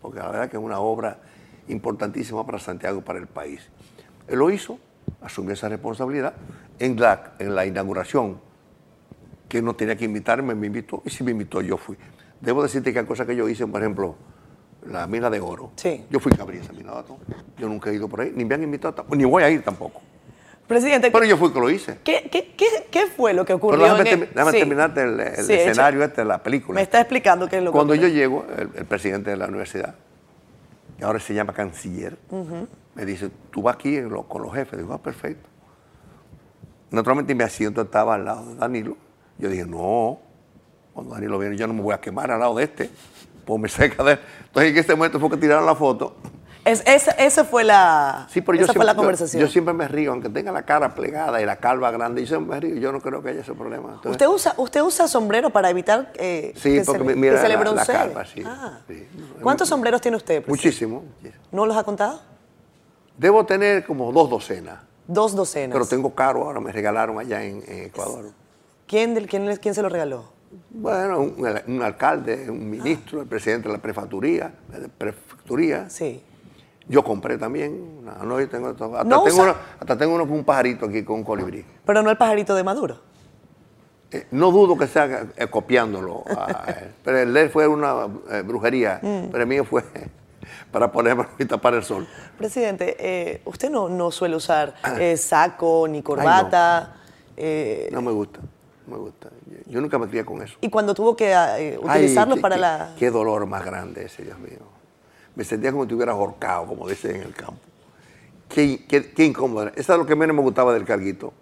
[0.01, 1.19] porque la verdad que es una obra
[1.67, 3.69] importantísima para Santiago y para el país.
[4.27, 4.79] Él lo hizo,
[5.21, 6.33] asumió esa responsabilidad
[6.79, 8.39] en la, en la inauguración,
[9.49, 11.95] que no tenía que invitarme, me invitó, y si me invitó yo fui.
[12.41, 14.15] Debo decirte que hay cosas que yo hice, por ejemplo,
[14.87, 15.71] la mina de oro.
[15.75, 16.05] Sí.
[16.09, 17.17] Yo fui que abrí esa mina de oro.
[17.57, 19.63] Yo nunca he ido por ahí, ni me han invitado, tampoco, ni voy a ir
[19.63, 20.01] tampoco.
[20.67, 21.99] Presidente, Pero yo fui que lo hice.
[22.03, 23.79] ¿qué, qué, qué, qué fue lo que ocurrió?
[23.79, 24.57] Pero déjame, en el- déjame Sí.
[24.59, 26.75] terminarte el, el Sí, echa- escenario este de la película.
[26.75, 28.21] Me está explicando qué es lo Cuando que yo ocurrió.
[28.21, 29.95] llego, el, el presidente de la universidad,
[30.97, 32.17] que ahora se llama canciller,
[32.97, 33.95] me dice, tú vas aquí
[34.27, 34.79] con los jefes.
[34.79, 35.47] Digo, ah, perfecto.
[36.89, 38.97] Naturalmente mi asiento estaba al lado de Danilo.
[39.37, 40.19] Yo dije, no,
[40.93, 42.89] cuando Danilo viene yo no me voy a quemar al lado de este,
[43.45, 44.19] pues me cerca de él.
[44.47, 46.15] Entonces en este momento fue que tiraron la foto.
[46.65, 49.41] Es, esa, esa fue la, Sí, pero yo fue siempre, la conversación.
[49.41, 52.55] Yo, siempre me río, aunque tenga la cara plegada y la calva grande, yo siempre
[52.55, 52.75] me río.
[52.81, 53.89] Yo no creo que haya ese problema.
[53.89, 57.41] Entonces, ¿Usted usa, ¿Usted usa sombrero para evitar eh, Sí, que, porque se, mira que
[57.41, 57.93] se le la- la broncee?
[57.95, 58.79] calva, sí, Ah.
[58.87, 59.07] sí.
[59.41, 60.43] ¿Cuántos sombreros tiene usted?
[60.43, 60.49] presidente?
[60.51, 61.03] muchísimo.
[61.53, 62.21] ¿No los ha contado?
[63.17, 64.79] Debo tener como dos docenas.
[65.07, 65.73] Dos docenas.
[65.73, 68.25] Pero tengo caro, ahora me regalaron allá en, en Ecuador.
[68.87, 70.25] ¿Quién, del- quién, quién se lo regaló?
[70.69, 71.35] Bueno, un,
[71.67, 74.53] un alcalde, un ministro, el presidente de la prefecturía,
[74.97, 75.89] prefecturía.
[75.89, 76.23] Sí.
[76.87, 78.05] Yo compré también.
[78.05, 78.69] No, no, yo tengo.
[78.69, 81.65] Hasta, No tengo uno, hasta tengo uno con un pajarito aquí con un colibrí.
[81.85, 82.97] Pero no el pajarito de Maduro.
[84.09, 86.93] Eh, no dudo que sea eh, copiándolo a él.
[87.03, 89.27] Pero el de él fue una eh, brujería, Mm.
[89.31, 89.83] pero el mío fue
[90.71, 92.07] para ponerme y tapar el sol.
[92.37, 96.95] Presidente, eh, usted no, no suele usar eh, saco ni corbata.
[97.35, 98.39] eh, No me gusta,
[98.87, 99.29] no me gusta.
[99.65, 100.57] Yo, nunca me crié con eso.
[100.61, 102.89] y cuando tuvo que eh, Ay, qué- para qué- la...
[102.97, 104.59] Qué dolor más grande ese, Dios mío.
[105.35, 107.59] Me sentía como si estuviera ahorcado, como dicen en el campo.
[108.49, 109.67] Qué, qué- incómodo.
[109.75, 111.33] Eso es lo que menos me gustaba del carguito.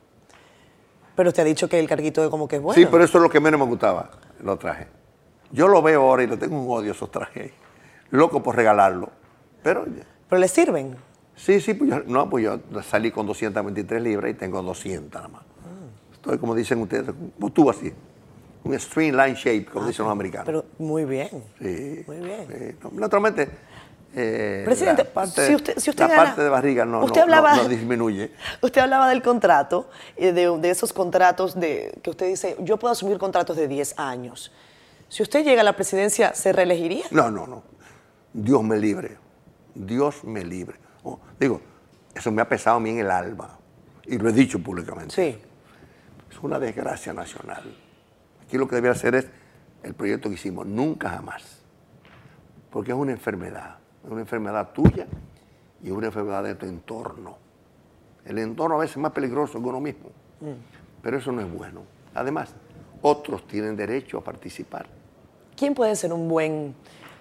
[1.15, 2.75] Pero usted ha dicho que el carguito de como que es bueno.
[2.75, 4.09] Sí, pero eso es lo que menos me gustaba,
[4.41, 4.87] los trajes.
[5.51, 7.51] Yo lo veo ahora y le tengo un odio a esos trajes.
[8.15, 9.09] Loco por regalarlo.
[9.63, 9.85] Pero
[10.29, 10.95] Pero le sirven.
[11.35, 15.27] sí, sí, pues yo, no, pues yo salí con 223 libras y tengo 200 nada
[15.27, 15.41] más.
[16.13, 17.05] Estoy, como dicen ustedes,
[17.35, 17.93] como tú así.
[18.63, 20.45] Un streamline shape, como dicen los americanos.
[20.47, 21.29] Pero muy bien.
[21.61, 22.03] Sí.
[22.07, 22.47] Muy bien.
[22.47, 22.75] sí.
[22.83, 23.47] No, Naturalmente,
[24.15, 27.17] eh, Presidente, la parte, si usted, si usted la gana- parte de barriga no, usted
[27.17, 28.31] no- hablaba, no- disminuye.
[28.61, 32.91] Usted hablaba del contrato, eh, de, de esos contratos de, que usted dice, yo puedo
[32.93, 34.51] asumir contratos de 10 años.
[35.09, 37.05] Si usted llega a la presidencia, ¿se reelegiría?
[37.11, 37.63] No, no, no.
[38.37, 39.17] Dios me libre.
[39.73, 40.77] Dios me libre.
[41.03, 41.61] Oh, digo,
[42.13, 43.57] eso me ha pesado a mí en el alma.
[44.05, 45.15] Y lo he dicho públicamente.
[45.15, 45.37] Sí.
[46.29, 47.63] Es una desgracia nacional.
[48.43, 49.27] Aquí lo que debe hacer es
[49.83, 51.61] el proyecto que hicimos, nunca jamás.
[52.71, 53.77] Porque es una enfermedad.
[54.03, 55.07] Es una enfermedad tuya
[55.81, 57.37] y es una enfermedad de tu entorno.
[58.25, 60.09] El entorno a veces es más peligroso que uno mismo.
[61.01, 61.83] Pero eso no es bueno.
[62.13, 62.53] Además,
[63.01, 64.87] otros tienen derecho a participar.
[65.55, 66.75] ¿Quién puede ser un buen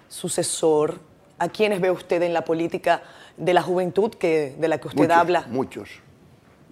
[0.07, 0.99] sucesor?
[1.37, 3.01] ¿A quiénes ve usted en la política
[3.35, 5.45] de la juventud que, de la que usted Muchos, habla?
[5.49, 5.89] Muchos.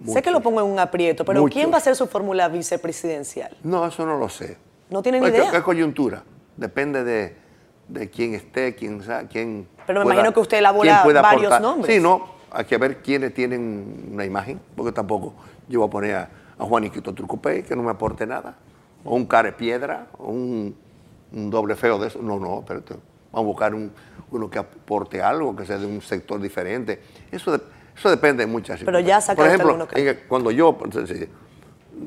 [0.06, 1.54] Sé que lo pongo en un aprieto, pero Muchos.
[1.54, 3.56] ¿quién va a ser su fórmula vicepresidencial?
[3.62, 4.56] No, eso no lo sé.
[4.90, 5.50] No tiene ni idea.
[5.52, 6.22] Es coyuntura.
[6.56, 7.36] Depende de,
[7.88, 9.68] de quién esté, quién quién.
[9.86, 11.60] Pero me imagino que usted elabora varios aportar.
[11.60, 11.94] nombres.
[11.94, 12.34] Sí, no.
[12.50, 15.34] Hay que ver quiénes tienen una imagen, porque tampoco
[15.68, 18.56] yo voy a poner a, a Juaniquito Trucupé, que no me aporte nada,
[19.04, 20.76] o un care piedra, o un,
[21.32, 22.20] un doble feo de eso.
[22.22, 22.94] No, no, espérate.
[23.34, 23.90] Vamos a buscar un-
[24.30, 27.00] uno que aporte algo, que sea de un sector diferente.
[27.32, 27.60] Eso, de-
[27.96, 31.28] eso depende de muchas Pero ya Por ejemplo, que- cuando yo pues, decidí-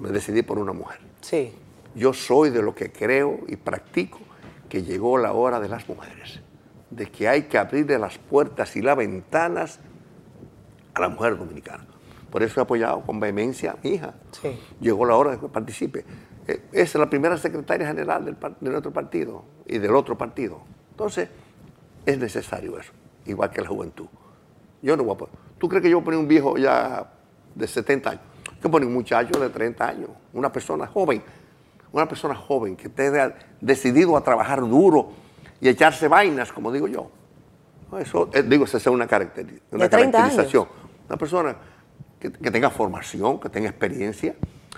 [0.02, 1.00] me decidí por una mujer.
[1.22, 1.54] Sí.
[1.96, 4.20] Yo soy de lo que creo y practico
[4.70, 6.40] que llegó la hora de las mujeres,
[6.92, 9.80] de que hay que abrirle las puertas y las ventanas
[10.94, 11.86] a la mujer dominicana.
[12.32, 14.14] Por eso he apoyado con vehemencia a mi hija.
[14.32, 14.58] Sí.
[14.80, 16.06] Llegó la hora de que participe.
[16.48, 20.62] Eh, Es la primera secretaria general del de nuestro partido y del otro partido.
[20.98, 21.30] Entonces,
[22.08, 22.92] es necesario eso,
[23.28, 24.08] igual que la juventud.
[24.82, 25.36] Yo no voy a poner.
[25.60, 27.08] ¿Tú crees que yo voy a poner un viejo ya
[27.54, 28.22] de 70 años?
[28.64, 31.22] Yo poner un muchacho de 30 años, una persona joven,
[31.92, 33.32] una persona joven que esté de-
[33.62, 35.10] decidido a trabajar duro
[35.62, 37.12] y echarse vainas, como digo yo.
[38.00, 40.32] Eso, eh, digo, esa es una, caracteri- una De 30 años.
[40.34, 40.68] caracterización.
[41.08, 41.56] Una persona
[42.20, 44.36] que, que tenga formación, que tenga experiencia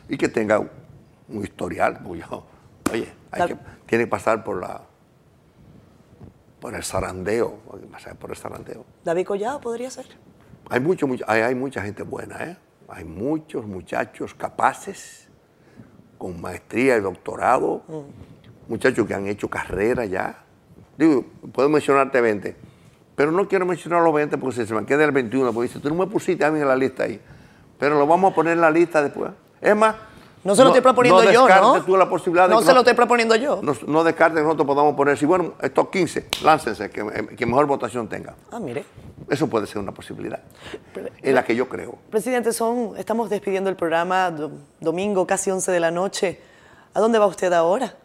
[0.09, 2.01] y que tenga un historial.
[2.03, 2.45] porque yo,
[2.91, 3.55] oye, hay que,
[3.85, 4.81] tiene que pasar por la
[6.59, 7.57] por el zarandeo,
[8.19, 8.85] por el zarandeo.
[9.03, 10.05] David Collado podría ser.
[10.69, 12.57] Hay, mucho, mucho- hay, hay mucha gente buena, ¿eh?
[12.87, 15.27] Hay muchos muchachos capaces,
[16.17, 17.81] con maestría y doctorado,
[18.67, 20.43] muchachos que han hecho carrera ya.
[20.97, 22.55] Digo, puedo mencionarte 20,
[23.15, 25.79] pero no quiero mencionar los 20 porque si se me queda el 21, porque dice,
[25.79, 27.21] tú no me pusiste a mí en la lista ahí.
[27.77, 29.31] Pero lo vamos a poner en la lista después.
[29.61, 29.95] Es más,
[30.43, 31.83] No se lo estoy proponiendo yo, ¿no?
[31.83, 33.59] tú la posibilidad de No que se lo estoy proponiendo yo.
[33.61, 37.65] no, no descartes que nosotros podamos poner, si bueno, estos 15, láncense, que, que mejor
[37.65, 38.35] votación tenga.
[38.51, 38.85] Ah, mire.
[39.29, 40.41] Eso puede ser una posibilidad,
[41.21, 41.97] en la que yo creo.
[42.09, 46.39] Presidente, son, estamos despidiendo el programa, do- domingo, casi 11 de la noche.
[46.93, 47.95] ¿A dónde va usted ahora?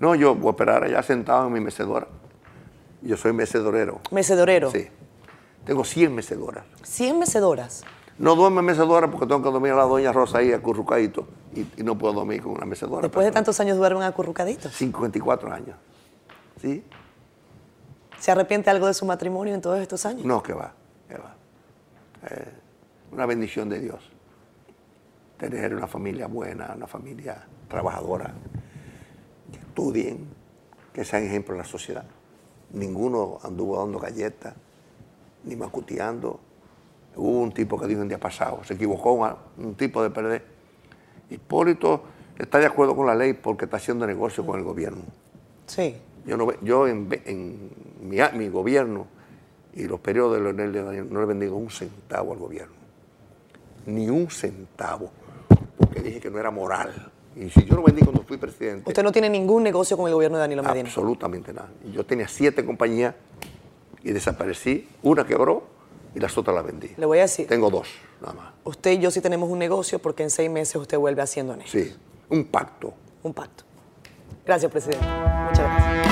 [0.00, 2.08] No, yo voy a esperar allá sentado en mi mecedora.
[3.02, 4.00] Yo soy mecedorero.
[4.10, 4.70] Mecedorero.
[4.70, 4.88] Sí.
[5.64, 6.64] Tengo 100 mecedoras.
[6.82, 7.84] 100 mecedoras.
[8.18, 11.66] No duermo en mecedora porque tengo que dormir a la doña Rosa ahí acurrucadito y,
[11.76, 13.02] y no puedo dormir con una mecedora.
[13.02, 14.72] Después de tantos años duermen acurrucaditos.
[14.72, 15.76] 54 años.
[16.60, 16.82] ¿Sí?
[18.18, 20.24] ¿Se arrepiente algo de su matrimonio en todos estos años?
[20.24, 20.72] No, que va,
[21.08, 21.34] que va.
[22.30, 22.52] Eh,
[23.12, 24.10] una bendición de Dios.
[25.36, 28.32] Tener una familia buena, una familia trabajadora,
[29.52, 30.26] que estudien,
[30.92, 32.04] que sean ejemplo en la sociedad.
[32.72, 34.54] Ninguno anduvo dando galletas,
[35.44, 36.40] ni macuteando.
[37.16, 40.44] Hubo un tipo que dijo un día pasado, se equivocó un, un tipo de perder.
[41.30, 42.02] Hipólito
[42.38, 45.02] está de acuerdo con la ley porque está haciendo negocio con el gobierno.
[45.66, 45.96] Sí.
[46.26, 47.08] Yo, no, yo en,
[48.02, 49.06] mi, gobierno
[49.74, 52.74] y los periodos de Leonel de Daniel no le he vendido un centavo al gobierno.
[53.86, 55.10] Ni un centavo.
[55.78, 57.12] Porque dije que no era moral.
[57.36, 60.14] Y si yo lo vendí cuando fui presidente, Usted no tiene ningún negocio con el
[60.14, 60.88] gobierno de Danilo Medina.
[60.88, 61.68] absolutamente nada.
[61.92, 63.14] Yo tenía siete compañías
[64.02, 64.88] y desaparecí.
[65.02, 65.75] Una quebró
[66.16, 66.90] y las otras las vendí.
[66.96, 67.88] Le voy a decir, Tengo dos,
[68.22, 68.54] nada más.
[68.64, 71.78] usted y yo sí tenemos un negocio porque en seis meses usted vuelve haciendo honesto.
[71.78, 71.94] Sí,
[72.30, 72.94] un pacto.
[73.22, 73.64] Un pacto.
[74.46, 75.04] Gracias, presidente.
[75.04, 76.05] Muchas gracias.